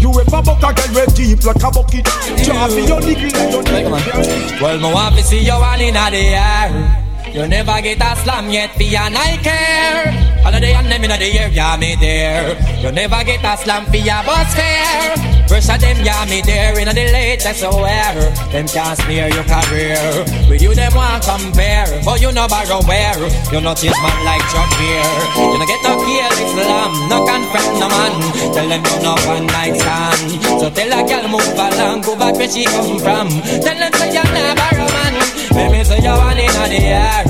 You 0.00 0.10
ever 0.10 0.42
buck 0.42 0.62
a 0.62 0.72
girl 0.74 0.94
way 0.94 1.06
deep 1.14 1.44
like 1.44 1.62
a 1.62 1.70
bucket. 1.70 2.08
For 2.08 2.80
your 2.80 3.00
nigga 3.00 3.52
your 3.52 3.62
nigga. 3.62 4.60
Well, 4.60 4.78
me 4.78 4.92
want 4.92 5.16
to 5.16 5.22
see 5.22 5.44
you 5.44 5.52
one 5.52 5.80
in 5.80 5.94
the 5.94 6.16
air. 6.34 7.05
You 7.36 7.46
never 7.46 7.82
get 7.82 8.00
a 8.00 8.16
slam 8.16 8.48
yet, 8.48 8.72
for 8.72 8.82
your 8.82 9.12
I 9.12 9.36
care. 9.44 10.08
All 10.40 10.54
of 10.54 10.56
the 10.56 10.72
and 10.72 10.88
them 10.88 11.04
in 11.04 11.10
the 11.12 11.28
air, 11.36 11.52
yeah, 11.52 11.76
me 11.76 11.92
there. 12.00 12.56
You 12.80 12.90
never 12.90 13.20
get 13.28 13.44
a 13.44 13.60
slam 13.60 13.84
for 13.92 14.00
your 14.00 14.24
bus 14.24 14.56
fare. 14.56 15.44
First 15.44 15.68
of 15.68 15.76
them, 15.76 16.00
yeah, 16.00 16.24
me 16.32 16.40
there 16.40 16.72
in 16.80 16.88
a 16.88 16.94
the 16.96 17.12
latest 17.12 17.60
wear. 17.60 18.16
Them 18.48 18.66
can't 18.66 18.96
smear 18.96 19.28
your 19.28 19.44
career. 19.44 20.00
With 20.48 20.62
you, 20.64 20.72
them 20.72 20.94
want 20.96 21.28
compare. 21.28 22.00
But 22.08 22.24
you 22.24 22.32
know 22.32 22.48
borrow 22.48 22.80
where. 22.88 23.20
You 23.52 23.60
not 23.60 23.76
change 23.84 24.00
man 24.00 24.18
like 24.24 24.40
Chuck 24.48 24.72
here. 24.80 25.12
You 25.36 25.60
no 25.60 25.66
get 25.68 25.82
no 25.84 25.92
kill 26.08 26.32
Islam, 26.40 26.92
no 27.12 27.18
confront 27.20 27.72
no 27.76 27.86
man. 27.92 28.14
Tell 28.56 28.64
them 28.64 28.80
you 28.80 28.96
no 29.04 29.12
one 29.28 29.44
night 29.52 29.76
stand. 29.76 30.40
So 30.56 30.72
tell 30.72 30.88
a 30.88 31.04
girl 31.04 31.28
move 31.28 31.52
along, 31.52 32.00
go 32.00 32.16
back 32.16 32.32
where 32.40 32.48
she 32.48 32.64
come 32.64 32.96
from. 32.96 33.28
Tell 33.60 33.76
them 33.76 33.92
say 33.92 34.08
you're 34.08 34.24
not 34.24 34.56
borrow 34.56 34.88
man. 34.88 35.45
Let 35.56 35.72
me 35.72 35.82
say 35.84 36.00
you're 36.02 36.16
one 36.16 36.38
in 36.38 36.52
the 36.52 36.80
air. 36.84 37.24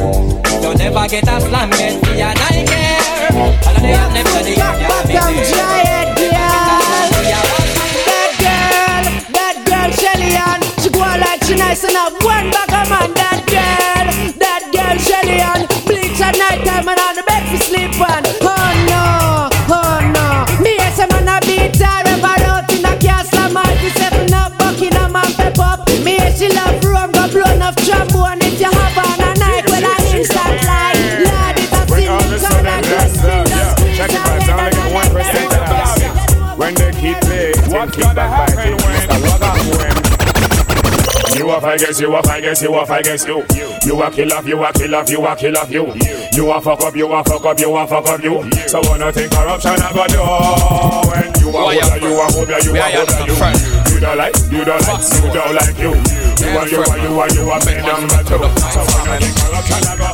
You 0.63 0.75
never 0.75 1.07
get 1.07 1.29
a 1.29 1.41
slam 1.41 1.71
yet, 1.79 1.95
for 2.05 2.11
your 2.11 2.35
night. 2.35 2.67
All 3.31 3.71
of 3.71 3.83
them, 3.83 4.11
them 4.15 4.27
in 4.27 4.43
the 4.43 4.55
air, 4.59 4.75
yeah, 4.83 5.07
me 5.07 6.27
there. 6.27 6.57
That 8.07 8.31
girl, 8.43 9.05
that 9.31 9.57
girl 9.63 9.91
Shelly 9.95 10.35
Ann, 10.35 10.61
she 10.83 10.91
go 10.91 11.01
like 11.01 11.43
she 11.45 11.55
nice 11.55 11.85
enough. 11.85 12.19
One 12.25 12.51
bag 12.51 12.75
of 12.75 12.91
man, 12.91 13.15
that 13.15 13.47
girl, 13.47 14.07
that 14.43 14.63
girl 14.75 14.97
Shelly 14.99 15.39
Ann, 15.39 15.63
bleach 15.87 16.21
at 16.21 16.35
night 16.37 16.67
time 16.67 16.96
blow 28.05 28.27
enough 28.27 28.37
trombone 28.37 28.43
if 28.43 28.61
you 28.61 28.71
have 28.71 28.99
on 28.99 29.21
a 29.21 29.35
night 29.39 29.65
when 29.71 29.85
I 29.85 29.97
instant 30.13 30.63
light. 30.67 30.97
Lord, 31.25 31.57
it's 31.57 31.73
a 31.73 31.83
sin, 31.89 32.07
call 32.41 32.67
a 32.67 32.77
good 32.83 33.11
spin, 33.11 33.47
just 33.47 33.97
Check 33.97 34.13
it 34.13 34.21
out, 34.21 34.41
now 34.47 34.59
I 34.59 34.71
got 34.71 34.93
one 34.93 35.11
percent 35.13 35.53
of 35.53 35.65
that. 35.71 36.57
When 36.59 36.75
they 36.75 36.93
keep 36.93 37.21
me, 37.29 37.53
what 37.73 37.93
keep 37.93 38.15
back 38.15 38.49
fighting? 38.49 38.77
Mr. 38.77 39.19
Wagga 39.25 39.51
You 41.37 41.51
a 41.51 41.57
I 41.61 41.77
guess 41.77 42.01
you 42.01 42.15
a 42.15 42.21
I 42.29 42.41
guess 42.41 42.63
you 42.63 42.75
a 42.75 42.85
I 42.85 43.03
guess 43.03 43.27
you. 43.27 43.45
You 43.85 44.03
a 44.03 44.11
kill 44.11 44.33
off, 44.33 44.47
you 44.47 44.65
a 44.65 44.73
kill 44.73 44.95
off, 44.95 45.11
you 45.11 45.27
a 45.27 45.37
kill 45.37 45.57
off 45.57 45.71
you. 45.71 45.93
You 46.33 46.51
a 46.51 46.61
fuck 46.61 46.83
up, 46.83 46.97
you 46.97 47.13
a 47.13 47.25
fuck 47.25 47.45
up, 47.45 47.61
you 47.61 47.77
a 47.77 47.87
fuck 47.87 48.09
up 48.09 48.23
you. 48.23 48.51
So 48.69 48.81
wanna 48.85 49.13
think 49.13 49.33
corruption 49.33 49.75
a 49.75 49.93
go 49.95 50.07
do 50.09 50.19
when 51.09 51.33
you 51.41 51.49
a 51.49 51.53
hold 51.53 51.75
you 51.75 51.81
a 51.81 52.27
hold 52.33 52.49
you 52.49 52.77
a 52.77 52.83
hold 52.83 53.11
you. 53.21 53.95
You 53.95 54.01
don't 54.01 54.19
like, 54.19 54.37
you 54.51 54.65
don't 54.65 54.83
like, 54.83 55.03
you 55.13 55.31
don't 55.33 55.55
like 55.55 55.79
you. 55.79 56.26
You 56.47 56.55
a 56.55 56.63
you 56.63 56.79
a 56.79 56.95
you 57.03 57.11
a 57.11 57.27
you 57.35 57.51
a 57.51 57.59
me 57.67 57.75
number 57.83 58.23
two. 58.23 58.39
So 58.71 58.79
wanna 58.87 59.19
think 59.19 59.35
corruption 59.35 59.83
a 59.83 59.95
go. 59.99 60.07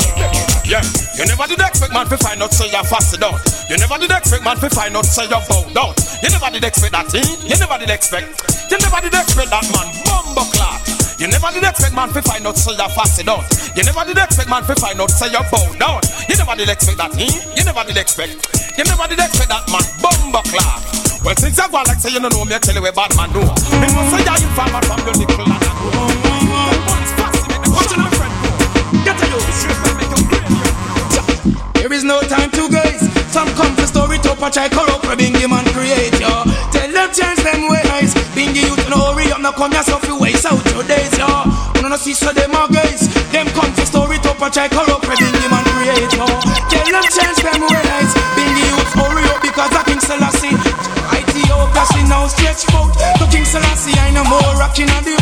Yeah, 0.64 0.80
you 1.12 1.28
never 1.28 1.44
did 1.44 1.60
expect 1.60 1.92
man 1.92 2.08
to 2.08 2.16
find 2.16 2.40
out 2.40 2.56
say 2.56 2.72
you're 2.72 2.88
fast 2.88 3.12
down. 3.20 3.36
You 3.68 3.76
never 3.76 4.00
did 4.00 4.08
expect 4.08 4.40
man 4.40 4.56
to 4.56 4.70
find 4.72 4.96
out 4.96 5.04
say 5.04 5.28
you're 5.28 5.44
bow 5.44 5.68
down. 5.76 5.92
You 6.24 6.32
never 6.32 6.48
did 6.48 6.64
expect 6.64 6.92
that, 6.96 7.12
eh? 7.12 7.20
You 7.44 7.60
never 7.60 7.76
did 7.76 7.92
expect. 7.92 8.32
You 8.72 8.80
never 8.80 9.04
did 9.04 9.12
expect 9.12 9.52
that 9.52 9.66
man 9.76 9.92
bumbo 10.08 10.48
clock. 10.56 10.80
You 11.20 11.28
never 11.28 11.52
did 11.52 11.68
expect 11.68 11.92
man 11.92 12.08
to 12.16 12.22
find 12.24 12.46
out 12.48 12.56
say 12.56 12.72
you're 12.80 12.88
fast 12.96 13.20
down. 13.20 13.44
You 13.76 13.84
never 13.84 14.02
did 14.08 14.16
expect 14.16 14.48
man 14.48 14.64
to 14.64 14.74
find 14.80 14.96
out 15.04 15.12
say 15.12 15.28
you're 15.28 15.44
bow 15.52 15.68
down. 15.76 16.00
You 16.32 16.40
never 16.40 16.56
did 16.56 16.72
expect 16.72 16.96
that, 16.96 17.12
eh? 17.20 17.28
You 17.28 17.62
never 17.68 17.84
did 17.84 18.00
expect. 18.00 18.40
You 18.80 18.88
never 18.88 19.04
did 19.04 19.20
expect 19.20 19.52
that 19.52 19.68
man 19.68 19.84
bumbo 20.00 20.40
clock. 20.48 20.80
Well, 21.20 21.36
since 21.36 21.60
I 21.60 21.68
go 21.68 21.84
like 21.84 22.00
say 22.00 22.10
you 22.10 22.24
don't 22.24 22.32
know 22.32 22.48
me, 22.48 22.56
I 22.56 22.58
tell 22.58 22.74
you 22.74 22.80
where 22.80 22.96
bad 22.96 23.12
man 23.20 23.28
know. 23.36 23.44
Me 23.78 23.86
must 23.92 24.08
say 24.10 24.24
you're 24.24 24.40
informer 24.42 24.82
from 24.88 25.04
your 25.04 25.16
nickel 25.20 25.46
and 25.46 26.01
There 31.92 32.00
is 32.00 32.08
no 32.08 32.22
time 32.24 32.48
to 32.56 32.72
guys. 32.72 33.04
Some 33.28 33.52
come 33.52 33.76
to 33.76 33.84
story 33.84 34.16
to 34.24 34.32
a 34.32 34.48
try 34.48 34.64
corrupt 34.72 35.04
Bingy 35.12 35.44
man 35.44 35.60
create 35.76 36.16
yo. 36.16 36.40
Tell 36.72 36.88
them 36.88 37.12
change 37.12 37.44
them 37.44 37.68
ways. 37.68 38.16
Bingy 38.32 38.64
you 38.64 38.72
no 38.88 39.12
hurry 39.12 39.28
up, 39.28 39.44
no 39.44 39.52
come 39.52 39.76
yourself 39.76 40.00
you 40.08 40.16
waste 40.16 40.48
out 40.48 40.64
your 40.72 40.88
days 40.88 41.12
yo. 41.20 41.28
No 41.84 41.92
no 41.92 41.96
see 42.00 42.16
so 42.16 42.32
them 42.32 42.56
are 42.56 42.64
guys. 42.72 43.12
Them 43.28 43.44
come 43.52 43.68
to 43.76 43.84
story 43.84 44.16
to 44.24 44.32
a 44.32 44.48
try 44.48 44.72
corrupt 44.72 45.04
Bingy 45.04 45.48
man 45.52 45.68
create 45.76 46.08
yo. 46.16 46.24
Tell 46.72 46.88
them 46.88 47.04
change 47.12 47.44
them 47.44 47.60
ways. 47.60 48.10
Bingy 48.40 48.64
you 48.72 48.80
hurry 48.96 49.28
up 49.28 49.44
because 49.44 49.76
I 49.76 49.84
King 49.84 50.00
Selassie. 50.00 50.56
Ethiopia 51.12 51.84
she 51.92 52.08
now 52.08 52.24
stretch 52.24 52.64
out. 52.72 52.88
To 53.20 53.28
King 53.28 53.44
Selassie 53.44 53.92
I 54.00 54.16
no 54.16 54.24
more 54.24 54.40
rocking 54.56 54.88
on 54.96 55.04
the 55.04 55.12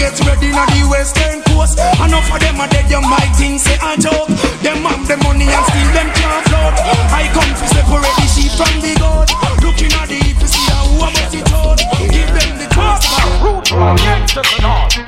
get 0.00 0.16
ready 0.24 0.48
on 0.56 0.64
the 0.72 0.80
western 0.88 1.44
coast. 1.52 1.76
Enough 2.00 2.32
of 2.32 2.40
them 2.40 2.56
are 2.56 2.68
dead, 2.72 2.88
you 2.88 3.00
might 3.04 3.32
think 3.36 3.60
say 3.60 3.76
a 3.76 3.92
joke. 4.00 4.32
Them 4.64 4.80
have 4.88 5.04
the 5.04 5.20
money 5.20 5.44
and 5.44 5.64
still 5.68 5.90
them 5.92 6.08
can't 6.16 6.42
float. 6.48 6.74
I 7.12 7.28
come 7.36 7.52
to 7.52 7.66
separate 7.68 8.16
the 8.16 8.26
sheep 8.32 8.52
from 8.56 8.80
the 8.80 8.96
goat. 8.96 9.28
Looking 9.60 9.92
at 9.92 10.08
the 10.08 10.16
heap 10.16 10.40
to 10.40 10.48
see 10.48 10.64
who 10.88 11.04
about 11.04 11.34
it 11.36 11.52
all. 11.52 11.76
Give 12.08 12.32
them 12.32 12.52
the 12.56 12.66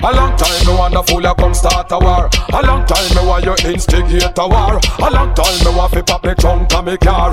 A 0.05 0.13
long 0.13 0.37
time 0.37 0.67
me 0.67 0.75
wanna 0.77 1.03
fool 1.03 1.23
you 1.23 1.35
come 1.35 1.55
start 1.55 1.91
a 1.91 1.99
war 1.99 2.29
A 2.53 2.63
long 2.67 2.85
time 2.87 3.09
me 3.15 3.27
want 3.27 3.45
you 3.45 3.55
instigate 3.71 4.39
a 4.39 4.49
war 4.49 4.81
A 4.99 5.11
long 5.11 5.35
time 5.35 5.59
me 5.65 5.71
want 5.77 5.93
fi 5.93 6.03
pop 6.03 6.25
me 6.25 6.35
trunk 6.35 6.73
and 6.75 6.87
me 6.87 6.97
car 6.97 7.31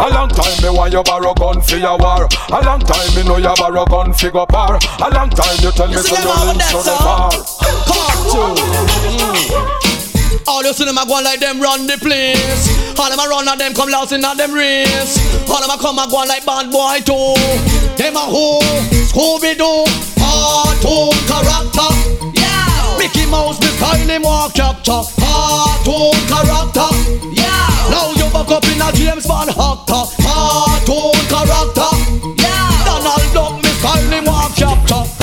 A 0.00 0.08
long 0.08 0.28
time 0.30 0.56
me 0.62 0.70
want 0.70 0.92
you 0.92 1.02
borrow 1.02 1.34
gun 1.34 1.60
fi 1.60 1.76
a 1.84 1.94
war 1.96 2.26
A 2.48 2.64
long 2.64 2.80
time 2.80 3.14
me 3.14 3.22
know 3.22 3.36
you 3.36 3.52
borrow 3.56 3.84
gun 3.84 4.14
fi 4.14 4.30
go 4.30 4.46
par 4.46 4.78
A 4.98 5.10
long 5.12 5.28
time 5.28 5.58
you 5.60 5.70
tell 5.72 5.88
me 5.88 5.96
so 5.96 6.16
you 6.16 6.32
link 6.48 6.62
to 6.72 6.80
the 6.80 6.96
bar 7.04 7.28
All 10.48 10.64
you 10.64 10.72
see 10.72 10.84
them 10.86 10.96
a 10.96 11.04
go 11.06 11.20
like 11.22 11.38
them 11.40 11.60
run 11.60 11.86
the 11.86 11.96
place. 11.98 12.66
All 12.98 13.10
them 13.10 13.18
a 13.20 13.28
run 13.28 13.46
and 13.46 13.60
them 13.60 13.74
come 13.74 13.90
lost 13.90 14.12
in 14.12 14.24
a 14.24 14.34
them 14.34 14.52
race. 14.52 15.18
All 15.48 15.60
them 15.60 15.70
a 15.70 15.78
come 15.78 15.98
a 15.98 16.08
go 16.10 16.24
like 16.26 16.44
bad 16.44 16.72
boy 16.72 16.98
too. 17.04 17.36
Them 17.94 18.16
a 18.16 18.24
who? 18.26 18.58
Scooby 19.12 19.54
Doo. 19.54 19.84
Cartoon 20.18 21.14
character. 21.28 21.90
Yeah. 22.34 22.98
Mickey 22.98 23.26
Mouse 23.30 23.58
behind 23.60 24.10
him 24.10 24.22
walk 24.22 24.52
chapter. 24.54 25.02
Cartoon 25.20 26.18
character. 26.26 26.88
Yeah. 27.30 27.92
Now 27.94 28.19
back 28.44 28.56
up 28.56 28.64
in 28.64 28.80
a 28.80 28.92
James 28.92 29.26
Bond 29.26 29.50
actor. 29.50 30.04
Cartoon 30.22 31.12
character. 31.28 31.90
Yeah. 32.42 32.84
Donald 32.84 33.34
Duck 33.34 33.62
behind 33.62 34.12
him 34.12 34.24
walk 34.24 34.52
chapter. 34.54 35.19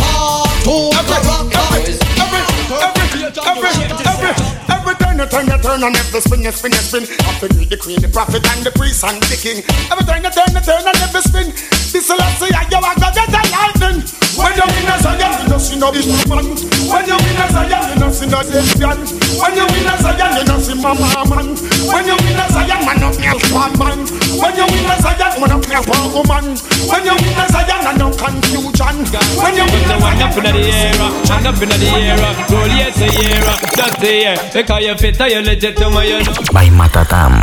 Turn 5.25 5.49
you 5.49 5.57
turn 5.57 5.57
you 5.57 5.63
turn 5.63 5.83
and 5.83 5.95
every 5.97 6.21
spin 6.21 6.41
you 6.43 6.51
spin 6.51 6.71
you 6.71 6.83
spin. 6.85 7.03
After 7.25 7.49
me 7.57 7.65
the 7.65 7.77
queen, 7.77 7.97
the 8.01 8.09
prophet 8.09 8.45
and 8.53 8.61
the 8.61 8.71
priest 8.71 9.01
and 9.03 9.17
the 9.17 9.37
king. 9.37 9.65
Every 9.89 10.05
turn 10.05 10.21
you 10.21 10.29
turn 10.29 10.53
you 10.53 10.61
turn 10.61 10.85
and 10.85 10.99
every 11.01 11.21
spin. 11.25 11.47
This 11.89 12.05
say 12.05 12.13
I 12.53 12.69
you 12.69 12.77
are 12.77 12.93
gonna 12.93 13.09
get 13.09 13.33
a 13.33 13.41
lightning. 13.49 14.05
When 14.37 14.53
you 14.53 14.67
win 14.69 14.85
a 14.85 14.95
Zion, 15.01 15.33
you 15.41 15.49
don't 15.49 15.59
see 15.59 15.79
no 15.81 15.89
big 15.89 16.05
man. 16.29 16.45
When 16.85 17.03
you 17.09 17.17
win 17.17 17.41
a 17.41 17.45
Zion, 17.49 17.83
you 17.89 17.97
don't 17.97 18.13
see 18.13 18.29
no 18.29 18.39
lesbian. 18.45 18.99
When 19.41 19.53
you 19.57 19.65
win 19.65 19.89
a 19.89 19.95
Zion, 19.97 20.31
you 20.37 20.45
don't 20.45 20.61
see 20.61 20.77
mama 20.77 21.09
man. 21.25 21.57
When 21.57 22.05
you 22.05 22.17
win 22.21 22.37
a 22.37 22.45
Zion, 22.53 22.79
man 22.85 22.97
no 23.01 23.09
bad 23.49 23.73
man. 23.81 24.26
When 24.37 24.53
you 24.55 24.65
win 24.69 24.85
a 24.85 24.95
Zion, 25.01 25.33
man 25.41 25.49
no 25.49 25.57
feel 25.61 25.81
poor 25.81 26.05
woman. 26.13 26.45
When 26.85 27.01
you 27.05 27.15
win 27.17 27.39
a 27.41 27.45
Zion, 27.49 27.85
and 27.89 27.97
no 27.97 28.07
confusion. 28.13 28.95
When 29.41 29.53
you 29.57 29.65
win 29.65 29.91
a 29.91 29.97
Wind 29.97 30.21
up 30.21 30.33
Zion, 30.33 30.45
inna 30.45 30.51
the 30.53 30.69
air, 30.69 30.97
wind 31.25 31.47
up 31.47 31.61
inna 31.61 31.77
the 31.77 31.89
air, 31.97 32.17
roll 32.49 32.67
yes 32.67 33.01
a 33.01 33.07
year, 33.17 33.41
just 33.75 34.03
a 34.03 34.11
year. 34.11 34.37
Because 34.53 34.83
you 34.83 34.95
fit, 34.95 35.19
you 35.19 35.41
legit 35.41 35.77
to 35.77 35.89
my 35.89 36.03
you 36.03 36.23
know. 36.23 36.33
By 36.53 36.69
Matatan. 36.69 37.33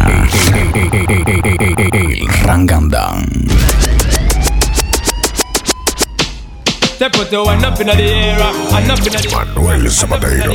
El 2.45 2.67
Step 6.95 7.13
put 7.13 7.33
your 7.33 7.45
one 7.45 7.65
up 7.65 7.81
in 7.81 7.89
the 7.89 7.93
air, 7.99 8.39
and 8.39 8.87
up 8.87 9.03
in 9.03 9.11
the 9.11 9.27
Manuel 9.35 9.83
Zapatero. 9.91 10.55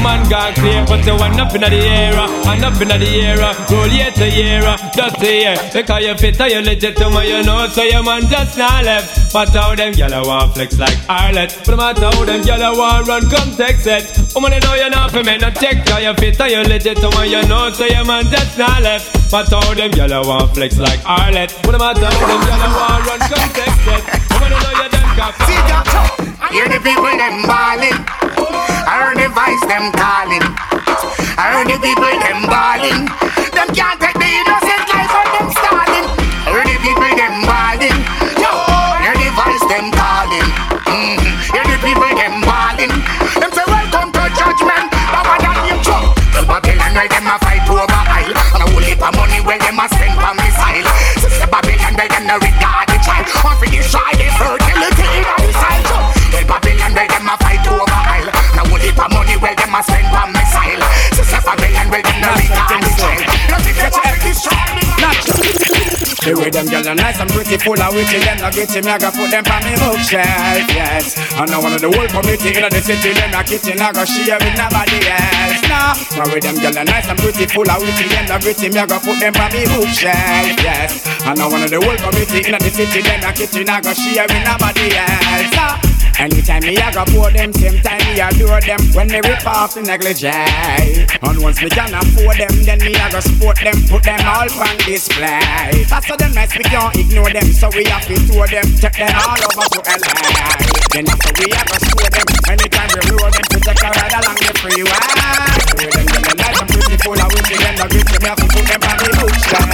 Man 0.00 0.24
got 0.30 0.54
clear, 0.54 0.80
put 0.86 1.04
your 1.04 1.18
one 1.18 1.38
up 1.38 1.54
in 1.54 1.60
the 1.60 1.68
air, 1.68 2.16
and 2.16 2.64
up 2.64 2.80
in 2.80 2.88
the 2.88 2.96
air. 2.96 3.36
Roll 3.68 3.86
year 3.92 4.10
to 4.16 4.24
year, 4.32 4.64
just 4.96 5.20
year. 5.20 5.60
Because 5.68 6.00
you 6.00 6.16
fit, 6.16 6.40
you 6.40 6.64
legit 6.64 6.96
to 6.96 7.12
you 7.20 7.44
know, 7.44 7.68
so 7.68 7.82
your 7.82 8.02
man 8.02 8.22
just 8.32 8.56
not 8.56 8.82
left. 8.82 9.30
But 9.30 9.50
how 9.50 9.74
them 9.74 9.92
gyal 9.92 10.24
want 10.24 10.54
flex 10.54 10.78
like 10.78 10.96
Arlet, 11.06 11.52
but 11.66 11.72
no 11.72 11.76
matter 11.76 12.16
how 12.16 12.24
them 12.24 12.40
gyal 12.40 12.72
want 12.72 13.06
run, 13.06 13.28
come 13.28 13.52
text 13.52 13.86
it. 13.86 14.08
Woman, 14.34 14.56
you 14.56 14.60
know 14.60 14.72
you 14.72 14.88
not 14.88 15.10
for 15.10 15.22
me, 15.22 15.36
no 15.36 15.50
check, 15.50 15.84
cause 15.84 16.00
you 16.00 16.14
fit, 16.14 16.40
you 16.48 16.64
legit 16.64 16.96
to 16.96 17.12
you 17.28 17.44
know, 17.44 17.68
so 17.76 17.84
your 17.84 18.06
man 18.06 18.24
just 18.32 18.56
not 18.56 18.80
left. 18.80 19.12
But 19.30 19.52
how 19.52 19.74
them 19.74 19.92
gyal 19.92 20.24
want 20.24 20.54
flex 20.54 20.78
like 20.78 21.04
Arlet, 21.04 21.52
but 21.60 21.72
no 21.72 21.78
matter 21.78 22.08
how 22.08 22.24
them 22.24 22.40
gyal 22.40 22.72
want 22.72 23.04
run, 23.04 23.20
come 23.20 23.52
text 23.52 23.84
it. 23.84 24.37
Woman, 24.48 24.64
you 24.64 24.72
know 24.72 24.80
you 24.80 24.88
done 24.88 25.12
got 25.12 25.36
See 25.44 25.60
that? 25.68 25.84
Hear 26.48 26.68
the 26.72 26.80
people 26.80 27.12
them 27.12 27.44
bawling. 27.44 28.00
I 28.88 28.96
heard 28.96 29.20
the 29.20 29.28
voice 29.28 29.64
them 29.68 29.92
calling. 29.92 30.40
I 31.36 31.52
heard 31.52 31.68
the 31.68 31.76
people 31.76 32.08
them 32.08 32.48
bawling. 32.48 33.12
Them 33.52 33.68
can't 33.76 34.00
take 34.00 34.16
the 34.16 34.24
innocent 34.24 34.84
life 34.88 35.12
of 35.12 35.26
them 35.36 35.48
stalling. 35.52 36.06
I 36.08 36.56
heard 36.56 36.64
the 36.64 36.80
people 36.80 37.12
them 37.12 37.44
bawling. 37.44 37.98
Yo, 38.40 38.48
hear 39.04 39.16
the 39.20 39.28
voice 39.36 39.64
them 39.68 39.92
calling. 39.92 40.48
Mm-hmm. 40.88 41.52
Hear 41.52 41.64
the 41.68 41.76
people 41.84 42.08
them 42.08 42.40
bawling. 42.48 42.92
Them 43.36 43.50
say 43.52 43.66
welcome 43.68 44.08
to 44.16 44.22
judgment. 44.32 44.88
Baba 45.12 45.36
that 45.44 45.60
you 45.68 45.76
drunk. 45.84 46.16
Tell 46.32 46.48
Babylon 46.48 46.96
where 46.96 47.10
them 47.12 47.28
a 47.28 47.36
fight 47.44 47.68
over 47.68 47.84
aisle. 47.84 48.32
And 48.56 48.64
a 48.64 48.66
whole 48.72 48.80
heap 48.80 49.04
of 49.04 49.12
money 49.12 49.44
where 49.44 49.60
them 49.60 49.76
a 49.76 49.84
spend 49.92 50.16
for 50.16 50.32
missile. 50.40 50.88
Sister 51.20 51.48
Babylon 51.52 51.92
where 52.00 52.08
them 52.08 52.24
no 52.24 52.40
regard 52.40 52.88
the 52.88 52.96
child. 53.04 53.28
Want 53.44 53.60
to 53.60 53.68
destroy 53.68 54.08
the 54.16 54.24
fertility 54.24 54.27
where 59.48 59.56
them 59.56 59.74
a 59.74 59.80
spend 59.80 60.08
for 60.12 60.28
missile. 60.28 60.84
Sister 61.16 61.40
Babylon 61.40 61.88
where 61.88 62.04
them 62.04 62.20
no 62.20 62.30
regard 62.36 62.84
the 62.84 62.90
child. 63.00 63.24
You 63.24 63.48
know, 63.48 63.58
think 63.64 63.76
they 63.80 63.88
want 63.88 64.04
to 64.04 64.20
destroy 64.20 64.68
me. 64.76 64.84
The 66.18 66.36
way 66.36 66.50
them 66.52 66.66
girls 66.68 66.84
are 66.84 66.98
nice 66.98 67.16
and 67.16 67.30
pretty, 67.32 67.56
full 67.56 67.80
of 67.80 67.94
witty, 67.94 68.20
them 68.20 68.36
not 68.44 68.52
get 68.52 68.68
me, 68.68 68.90
I 68.90 68.98
got 69.00 69.16
put 69.16 69.32
them 69.32 69.48
on 69.48 69.64
me 69.64 69.72
bookshelf, 69.80 70.68
yes. 70.68 71.16
And 71.40 71.48
now 71.48 71.62
one 71.62 71.72
of 71.72 71.80
the 71.80 71.88
whole 71.88 72.10
committee 72.10 72.52
in 72.52 72.68
the 72.68 72.80
city, 72.84 73.16
them 73.16 73.30
not 73.32 73.48
kitchen, 73.48 73.80
I 73.80 73.88
got 73.96 74.04
share 74.04 74.36
with 74.36 74.52
nobody 74.52 74.98
else. 75.08 75.62
Nah, 75.64 75.96
now 76.20 76.28
with 76.28 76.44
them 76.44 76.60
girls 76.60 76.76
are 76.76 76.84
nice 76.84 77.08
and 77.08 77.16
pretty, 77.16 77.48
full 77.48 77.64
of 77.64 77.80
witty, 77.80 78.12
them 78.12 78.28
not 78.28 78.44
get 78.44 78.60
me, 78.60 78.76
I 78.76 78.84
got 78.84 79.00
put 79.00 79.16
them 79.16 79.32
on 79.40 79.48
me 79.56 79.64
bookshelf, 79.72 80.52
yes. 80.60 81.00
And 81.24 81.38
now 81.38 81.48
one 81.48 81.64
of 81.64 81.70
the 81.72 81.80
whole 81.80 81.96
committee 81.96 82.44
in 82.44 82.60
the 82.60 82.68
city, 82.68 83.00
them 83.00 83.24
not 83.24 83.32
kitchen, 83.32 83.64
I 83.64 83.80
got 83.80 83.96
share 83.96 84.28
with 84.28 84.44
nobody 84.44 84.92
else. 84.92 85.52
Nah. 85.56 85.97
Anytime 86.18 86.66
me 86.66 86.74
I 86.74 86.90
go 86.90 87.06
pour 87.14 87.30
them, 87.30 87.52
same 87.54 87.78
time 87.78 88.02
me 88.10 88.18
adore 88.18 88.58
them. 88.66 88.82
When 88.90 89.06
me 89.06 89.22
rip 89.22 89.46
off 89.46 89.78
the 89.78 89.86
negligee 89.86 91.06
And 91.22 91.38
once 91.38 91.62
me 91.62 91.70
can 91.70 91.94
afford 91.94 92.42
them, 92.42 92.50
then 92.66 92.82
me 92.82 92.90
I 92.98 93.06
go 93.06 93.22
support 93.22 93.54
them 93.62 93.78
Put 93.86 94.02
them 94.02 94.18
all 94.26 94.50
on 94.50 94.74
display. 94.82 95.86
Faster 95.86 96.18
than 96.18 96.34
mess, 96.34 96.50
we 96.58 96.66
can't 96.66 96.90
ignore 96.98 97.30
them 97.30 97.46
So 97.54 97.70
we 97.70 97.86
have 97.86 98.02
to 98.10 98.18
tour 98.26 98.50
them, 98.50 98.66
take 98.82 98.98
them 98.98 99.14
all 99.14 99.38
over 99.38 99.62
to 99.62 99.80
LA 99.86 100.58
Then 100.90 101.06
after 101.06 101.30
we 101.38 101.54
I 101.54 101.62
go 101.70 101.78
score 101.86 102.10
them. 102.10 102.26
Anytime 102.50 102.90
we 102.98 103.00
roll 103.14 103.30
them, 103.30 103.46
to 103.54 103.58
take 103.62 103.78
a 103.78 103.88
ride 103.94 104.14
along 104.18 104.38
the 104.42 104.52
freeway. 104.58 104.98
With 105.78 105.92
them, 105.94 106.06
them, 106.08 106.22
them 106.26 106.36
nice 106.42 106.58
and 106.58 106.66
pretty 106.66 106.96
full 106.98 107.14
of 107.14 107.30
witty 107.30 107.54
Them 107.62 107.74
not 107.78 107.88
gritty, 107.94 108.16
me 108.18 108.26
have 108.26 108.42
to 108.42 108.46
put 108.50 108.64
them 108.66 108.82
on 108.90 108.96
the 108.98 109.10
bookshelf, 109.22 109.70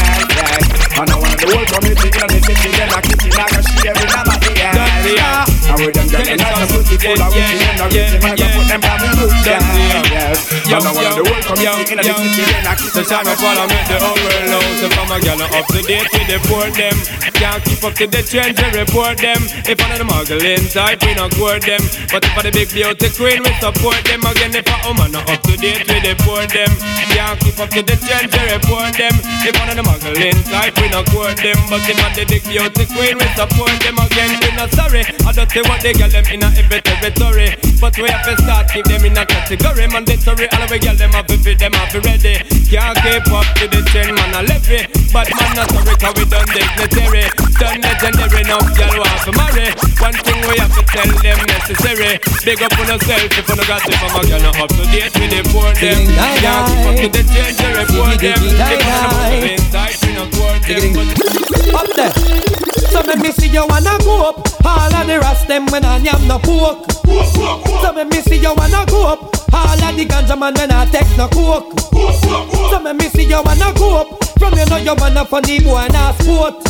And 1.01 1.09
I 1.09 1.17
want 1.17 1.41
the 1.41 1.47
whole 1.57 1.84
And 5.75 5.87
with 5.87 5.95
them, 5.97 6.07
them, 6.07 6.37
nice 6.37 6.73
and 6.73 6.84
pretty 6.99 7.19
full 7.19 7.27
of 7.27 7.35
witty 7.35 7.57
Them 7.59 7.77
not 7.77 7.91
gritty, 7.91 8.19
me 8.19 8.31
I 8.31 8.37
go 8.37 8.47
put 8.55 8.67
them 8.69 8.83
on 8.85 8.99
the 9.03 9.09
bookshelf, 9.19 9.65
yes. 10.11 10.39
And 10.71 10.85
I 10.85 10.91
want 10.95 11.15
the 11.15 11.23
whole 11.27 11.43
community 11.43 11.93
in 11.93 11.99
the 11.99 12.15
city 12.15 12.43
Them 12.47 12.63
not 12.65 12.77
kitty, 12.79 12.91
So 12.95 13.03
time 13.03 13.27
I 13.27 13.35
wanna 13.43 13.65
make 13.69 13.87
the 13.89 13.99
whole 13.99 14.19
world 14.19 14.47
know. 14.51 14.63
So 14.79 14.87
from 14.95 15.11
a 15.11 15.19
gal 15.21 15.43
up 15.43 15.67
to 15.75 15.81
date 15.83 16.09
with 16.13 16.27
the 16.29 16.39
report 16.39 16.75
them. 16.75 16.97
Can't 17.35 17.61
keep 17.67 17.83
up 17.83 17.95
to 17.99 18.07
the 18.07 18.23
trends 18.23 18.57
we 18.57 18.69
report 18.79 19.19
them. 19.19 19.41
If 19.67 19.77
one 19.83 19.91
of 19.91 19.99
the 19.99 20.07
muggling 20.07 20.65
type 20.71 21.03
we 21.03 21.13
not 21.19 21.35
court 21.35 21.67
them. 21.67 21.83
But 22.09 22.23
if 22.23 22.31
for 22.33 22.43
the 22.47 22.53
big 22.55 22.71
beauty 22.71 23.11
queen 23.11 23.43
we 23.43 23.53
support 23.59 24.01
them. 24.07 24.23
Again 24.23 24.55
if 24.55 24.67
a 24.71 24.77
woman 24.87 25.11
not 25.13 25.27
up 25.29 25.43
to 25.45 25.55
date 25.59 25.83
we 25.91 25.99
report 25.99 26.49
them. 26.55 26.71
Can't 27.11 27.39
keep 27.43 27.59
up 27.59 27.71
to 27.75 27.83
the 27.83 27.97
trends 27.99 28.31
we 28.31 28.43
report 28.55 28.95
them. 28.95 29.15
If 29.43 29.55
one 29.59 29.69
of 29.71 29.77
the 29.77 29.85
muggling 29.85 30.39
type 30.47 30.79
we 30.79 30.87
not 30.95 31.07
court 31.11 31.37
them. 31.43 31.59
But 31.67 31.83
if 31.91 31.99
for 31.99 32.11
the 32.15 32.25
big 32.31 32.45
beauty 32.47 32.85
queen 32.95 33.19
we 33.19 33.27
support 33.35 33.75
them. 33.83 33.99
Again 33.99 34.31
we 34.39 34.49
not 34.55 34.71
sorry. 34.71 35.03
I 35.27 35.31
don't 35.35 35.51
say 35.51 35.63
what 35.67 35.83
they 35.83 35.93
them 35.93 36.27
in 36.31 36.43
a 36.43 36.49
every 36.55 36.84
territory. 36.85 37.57
But 37.81 37.97
we 37.99 38.09
have 38.09 38.25
to 38.29 38.37
start 38.43 38.69
keep 38.71 38.85
them 38.85 39.05
in 39.05 39.17
a 39.17 39.25
category. 39.27 39.89
Mandatory 39.89 40.47
all 40.53 40.69
we 40.69 40.79
gal 40.79 40.97
them 40.97 41.11
have 41.13 41.27
to 41.27 41.37
fit 41.41 41.59
them 41.59 41.73
have 41.73 41.91
to 41.91 42.01
ready. 42.01 42.39
Can't 42.69 42.97
keep 43.03 43.27
up 43.33 43.49
to 43.59 43.65
the 43.69 43.81
trend 43.91 44.15
man 44.15 44.35
a 44.35 44.43
levy 44.47 44.87
But 45.13 45.29
man 45.31 45.55
not 45.57 45.71
sorry 45.71 45.97
cause 45.97 46.15
we 46.17 46.25
done 46.29 46.47
dignitary 46.53 47.44
Done 47.55 47.81
legendary 47.81 48.43
now 48.45 48.59
girl 48.75 48.99
want 48.99 49.21
to 49.25 49.33
marry. 49.39 49.71
One 50.03 50.17
thing 50.27 50.41
we 50.51 50.59
have 50.59 50.75
to 50.75 50.83
tell 50.91 51.11
them 51.23 51.39
necessary. 51.47 52.19
Big 52.45 52.63
up 52.63 52.75
on 52.79 52.87
yourself 52.91 53.31
if 53.31 53.49
you 53.49 53.57
no 53.57 53.65
got 53.65 53.87
it 53.87 53.95
from 53.95 54.11
a 54.11 54.23
girl 54.27 54.43
not 54.43 54.59
up 54.59 54.71
to 54.75 54.85
date 54.91 55.15
with 55.15 55.31
the 55.31 55.41
poor 55.55 55.71
them. 55.79 56.03
Can't 56.19 56.67
keep 56.67 56.87
up 56.87 56.97
to 56.99 57.09
the 57.15 57.23
trend 57.31 57.55
we 57.63 57.69
report 57.79 58.19
them. 58.19 58.41
If 58.43 58.59
one 58.59 59.07
of 59.07 59.31
them 59.31 59.45
inside 59.55 59.97
we 60.03 60.11
not 60.19 60.29
court 60.35 60.61
them. 60.67 60.83
Up 61.79 61.89
there. 61.95 62.13
So 62.91 63.03
make 63.07 63.19
me 63.19 63.31
see 63.33 63.49
you 63.49 63.65
wanna 63.67 63.99
go 64.03 64.29
up. 64.29 64.67
All 64.67 64.95
of 64.95 65.07
the 65.07 65.19
rest 65.21 65.47
them 65.47 65.67
when 65.67 65.85
I 65.85 65.99
am 65.99 66.27
no 66.27 66.39
pork. 66.39 66.91
So 67.81 67.93
make 67.93 68.09
me 68.09 68.21
see 68.23 68.37
you 68.37 68.55
wanna 68.55 68.85
go 68.87 69.07
up. 69.07 69.34
All 69.55 69.83
of 69.85 69.97
the 69.97 70.05
ganja 70.05 70.37
man 70.39 70.55
when 70.55 70.71
I 70.73 70.85
take 70.87 71.17
no 71.17 71.29
coke. 71.29 71.79
So 72.71 72.81
make 72.81 72.97
me 72.97 73.09
see 73.09 73.25
you 73.25 73.41
wanna 73.45 73.73
go 73.75 74.01
up. 74.03 74.25
From 74.39 74.55
you 74.59 74.67
know 74.67 74.77
you 74.77 74.95
wanna 74.99 75.25
funny 75.25 75.61
boy 75.61 75.79
and 75.79 75.95
a 75.95 76.13
sport. 76.21 76.63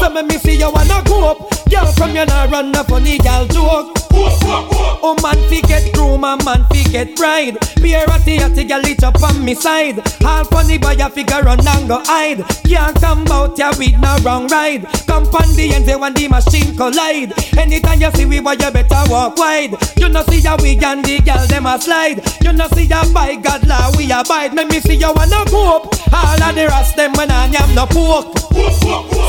So 0.00 0.10
make 0.10 0.26
me 0.26 0.38
see 0.38 0.56
you 0.58 0.70
wanna 0.70 1.02
go 1.06 1.30
up. 1.32 1.38
Girl 1.70 1.86
from 1.92 2.14
you 2.14 2.26
know 2.26 2.46
run 2.50 2.74
a 2.76 2.84
funny 2.84 3.18
girl 3.18 3.46
joke. 3.46 3.96
Oh 4.18 5.14
man 5.22 5.36
fi 5.48 5.60
get 5.62 5.92
groom 5.92 6.24
and 6.24 6.44
man 6.44 6.64
fi 6.70 6.82
get 6.84 7.14
bride. 7.16 7.58
Be 7.82 7.92
a 7.94 8.04
ratty 8.06 8.38
ratty 8.38 8.64
girl 8.64 8.80
it 8.84 9.02
up 9.04 9.22
on 9.22 9.44
me 9.44 9.54
side. 9.54 10.00
All 10.24 10.44
funny 10.44 10.78
boy 10.78 10.96
a 10.98 11.08
figure 11.10 11.42
run 11.42 11.60
and 11.66 11.88
go 11.88 12.02
hide. 12.04 12.44
Can't 12.66 13.00
come 13.00 13.26
out 13.28 13.58
ya 13.58 13.72
with 13.78 13.98
no 14.00 14.16
wrong 14.24 14.48
ride. 14.48 14.86
Come 15.06 15.26
pon 15.30 15.48
the 15.54 15.72
end 15.74 15.86
when 16.00 16.14
the 16.14 16.28
machine 16.28 16.76
collide. 16.76 17.32
Anytime 17.58 18.00
you 18.00 18.10
see 18.12 18.26
we 18.26 18.40
boy 18.40 18.52
you 18.52 18.70
better 18.70 19.02
walk 19.10 19.36
wide. 19.36 19.76
You 19.96 20.08
know 20.08 20.22
see 20.24 20.40
ya 20.40 20.56
we 20.60 20.76
and 20.82 21.04
the 21.04 21.20
girl 21.20 21.46
them 21.46 21.66
a 21.66 21.80
slide. 21.80 22.20
You 22.42 22.52
know 22.52 22.66
see 22.74 22.84
ya 22.86 23.04
by 23.12 23.36
God 23.36 23.66
law 23.66 23.90
we 23.96 24.10
abide. 24.10 24.54
Make 24.54 24.68
me 24.70 24.80
see 24.80 24.94
you 24.94 25.12
wanna 25.14 25.44
go 25.50 25.82
All 26.12 26.42
of 26.42 26.54
the 26.54 26.66
rest 26.68 26.96
them 26.96 27.12
when 27.14 27.30
I 27.30 27.46
am 27.46 27.74
no 27.74 27.86
pork 27.86 28.38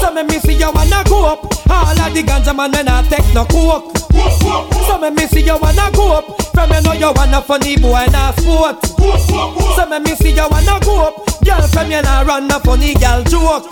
So 0.01 0.13
make 0.13 0.27
me 0.27 0.39
see 0.39 0.53
you 0.53 0.71
wanna 0.71 1.03
go 1.05 1.37
All 1.69 1.99
of 1.99 2.13
the 2.13 2.23
ganja 2.23 2.55
man 2.55 2.71
when 2.71 2.87
I 2.87 3.01
take 3.09 3.33
no 3.33 3.45
coke 3.45 3.96
so 4.13 4.97
me 4.99 5.09
me 5.11 5.27
see 5.27 5.41
you 5.41 5.57
wanna 5.57 5.89
go 5.93 6.17
up. 6.17 6.41
From 6.53 6.71
you 6.71 6.81
know 6.81 6.93
you 6.93 7.11
wanna 7.15 7.41
funny 7.41 7.77
boy 7.77 7.95
and 7.95 8.15
a 8.15 8.33
sport. 8.41 8.83
So 9.75 9.85
me 9.89 9.99
me 9.99 10.15
see 10.15 10.31
you 10.31 10.47
wanna 10.49 10.79
go 10.83 11.07
up. 11.07 11.15
Girl 11.43 11.67
from 11.67 11.91
you 11.91 12.01
nah 12.01 12.21
run 12.21 12.49
a 12.51 12.59
funny 12.59 12.93
girl 12.95 13.23
joke. 13.23 13.65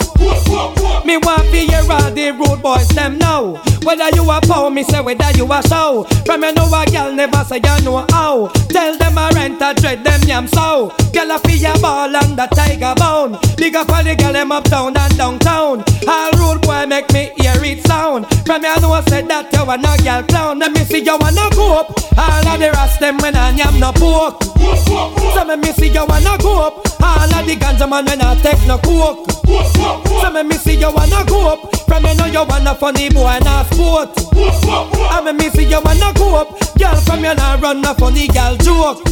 Me 1.04 1.16
want 1.18 1.42
fi 1.50 1.66
hear 1.66 1.82
all 1.90 2.10
the 2.10 2.32
rude 2.32 2.62
boys 2.62 2.88
them 2.88 3.18
now 3.18 3.52
Whether 3.84 4.08
you 4.16 4.28
a 4.30 4.40
pow, 4.40 4.68
me 4.70 4.82
say 4.82 5.00
whether 5.00 5.30
you 5.36 5.46
a 5.52 5.62
show. 5.68 6.04
From 6.24 6.42
you 6.42 6.52
know 6.52 6.66
a 6.72 6.84
girl 6.90 7.12
never 7.12 7.44
say 7.44 7.56
you 7.56 7.84
know 7.84 8.06
how. 8.10 8.48
Tell 8.70 8.96
them 8.96 9.18
a 9.18 9.30
rent 9.34 9.60
a 9.62 9.74
dread 9.74 10.02
them 10.04 10.20
yam 10.22 10.48
so 10.48 10.92
Girl 11.12 11.30
a 11.30 11.38
fi 11.40 11.64
a 11.66 11.78
ball 11.80 12.16
and 12.16 12.36
the 12.38 12.46
tiger 12.54 12.94
bone. 12.96 13.38
Big 13.56 13.76
up 13.76 13.88
all 13.90 14.02
the 14.02 14.14
girl 14.16 14.32
them 14.32 14.52
uptown 14.52 14.96
and 14.96 15.16
downtown. 15.18 15.84
All 16.08 16.30
rude 16.32 16.62
boy 16.62 16.86
make 16.86 17.12
me 17.12 17.30
hear 17.36 17.62
it 17.62 17.86
sound. 17.86 18.26
From 18.46 18.62
you 18.64 18.80
know 18.80 19.00
say 19.08 19.22
that 19.22 19.52
you 19.52 19.62
a 19.68 19.76
no 19.76 19.94
girl 20.02 20.22
clown 20.26 20.58
Let 20.58 20.72
me 20.72 20.80
see 20.84 21.02
you 21.04 21.16
wanna 21.18 21.48
go 21.54 21.80
up. 21.80 21.90
All 22.18 22.48
of 22.48 22.60
the 22.60 22.70
rest 22.72 23.00
them 23.00 23.18
when 23.18 23.36
I 23.36 23.50
am 23.50 23.78
no 23.80 23.92
pork 23.92 24.42
So 25.34 25.44
me 25.44 25.56
me 25.56 25.72
see 25.72 25.88
you 25.88 26.04
wanna 26.06 26.36
go 26.38 26.66
up. 26.66 26.86
All 27.02 27.34
of 27.34 27.46
the 27.46 27.56
ganja 27.56 27.88
man 27.88 28.04
when 28.06 28.20
I 28.20 28.34
take 28.42 28.66
no 28.66 28.78
coke. 28.78 29.30
So 30.20 30.30
me 30.32 30.42
me 30.42 30.56
see 30.56 30.74
you 30.76 30.90
wanna 30.92 31.24
go 31.26 31.52
up. 31.52 31.76
From 31.86 32.04
you 32.04 32.14
know 32.14 32.26
you 32.26 32.44
wanna 32.44 32.74
funny 32.74 33.08
boy 33.10 33.26
and 33.26 33.46
a 33.46 33.64
sport. 33.70 34.10
I 34.34 35.20
me 35.24 35.32
me 35.32 35.50
see 35.50 35.64
you 35.64 35.80
wanna 35.84 36.12
go 36.14 36.36
up. 36.36 36.48
Girl 36.78 36.96
from 37.02 37.24
you 37.24 37.34
nah 37.34 37.54
run 37.60 37.84
a 37.84 37.94
funny 37.94 38.26
girl 38.28 38.56
joke. 38.56 39.02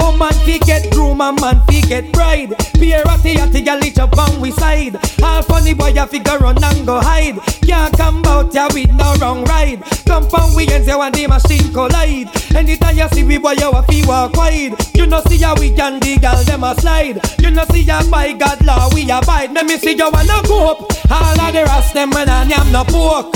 Oh 0.00 0.14
man 0.18 0.32
fi 0.44 0.58
get 0.58 0.90
groom 0.92 1.20
and 1.20 1.40
man 1.40 1.62
fi 1.66 1.80
get 1.80 2.12
bride. 2.12 2.54
Be 2.78 2.92
a 2.92 3.02
ratty 3.04 3.36
ratty 3.36 3.62
girl 3.62 3.82
it 3.82 3.98
up 3.98 4.16
on 4.18 4.40
we 4.40 4.50
side. 4.52 4.96
All 5.22 5.42
funny 5.42 5.74
boy 5.74 5.92
a 5.96 6.06
figure 6.06 6.38
run 6.38 6.62
and 6.62 6.86
go 6.86 7.00
hide. 7.00 7.38
Can't 7.66 7.96
come 7.96 8.22
out 8.26 8.54
ya 8.54 8.68
with 8.72 8.90
no 8.92 9.14
wrong 9.20 9.44
ride 9.44 9.82
Come 10.06 10.28
from 10.28 10.54
we 10.54 10.66
and 10.68 10.84
say 10.84 10.94
when 10.94 11.12
the 11.12 11.26
machine 11.26 11.72
collide 11.72 12.28
Anytime 12.54 12.96
you 12.98 13.08
see 13.08 13.24
we 13.24 13.38
boy 13.38 13.52
you 13.52 13.70
a 13.70 13.82
fi 13.82 14.02
walk 14.06 14.36
wide 14.36 14.74
You 14.94 15.06
know 15.06 15.20
see 15.28 15.36
ya 15.36 15.54
we 15.58 15.70
can 15.70 15.98
the 16.00 16.18
girl 16.18 16.42
them 16.44 16.64
a 16.64 16.74
slide 16.80 17.20
You 17.40 17.50
know 17.50 17.64
see 17.72 17.82
ya 17.82 18.02
by 18.10 18.32
God 18.32 18.64
law 18.64 18.88
we 18.94 19.02
abide 19.10 19.52
Let 19.52 19.66
me 19.66 19.76
see 19.78 19.92
you 19.96 20.10
wanna 20.10 20.42
go 20.46 20.70
up 20.72 20.78
All 21.10 21.40
of 21.40 21.52
the 21.52 21.64
rest 21.64 21.94
them 21.94 22.10
when 22.10 22.28
I 22.28 22.42
am 22.44 22.72
no 22.72 22.84
pork. 22.84 23.34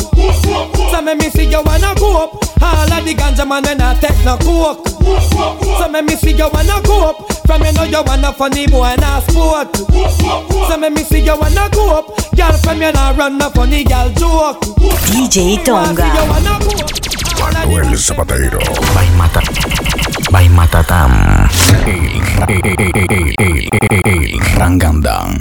So 0.91 1.01
me 1.03 1.15
me 1.15 1.31
see 1.31 1.45
you 1.45 1.63
wanna 1.63 1.95
cope. 1.95 2.43
All 2.63 2.93
of 2.93 3.05
the 3.05 3.15
ganja 3.15 3.47
man 3.47 3.63
when 3.63 3.81
I 3.81 3.95
take 4.01 4.19
no 4.25 4.37
coke. 4.39 4.89
So 5.79 5.89
me 5.89 6.01
me 6.03 6.17
see 6.17 6.33
you 6.33 6.49
wanna 6.53 6.81
cope. 6.83 7.31
From 7.47 7.63
you 7.63 7.73
know 7.73 7.85
you 7.85 8.03
wanna 8.05 8.33
funny 8.33 8.67
boy 8.67 8.85
and 8.97 9.03
a 9.03 9.21
sport. 9.31 9.77
So 9.77 10.77
me 10.79 10.89
me 10.91 11.03
see 11.05 11.21
you 11.21 11.37
wanna 11.39 11.69
cope. 11.71 12.17
Girl 12.35 12.53
from 12.65 12.83
you 12.83 12.91
not 12.91 13.17
run 13.17 13.39
no 13.39 13.51
funny 13.51 13.85
girl 13.85 14.11
joke. 14.11 14.61
DJ 15.13 15.63
Tonga. 15.65 16.58
Manuel 17.39 17.97
Zapatero. 17.97 18.59
By 18.95 19.09
Mata. 19.17 19.41
By 20.31 20.49
Matatam. 20.49 21.49
El, 21.87 22.23
el, 22.49 22.67
el, 22.67 22.93
el, 23.09 23.75
el, 23.81 24.03
el 24.05 24.41
Rangandan. 24.55 25.39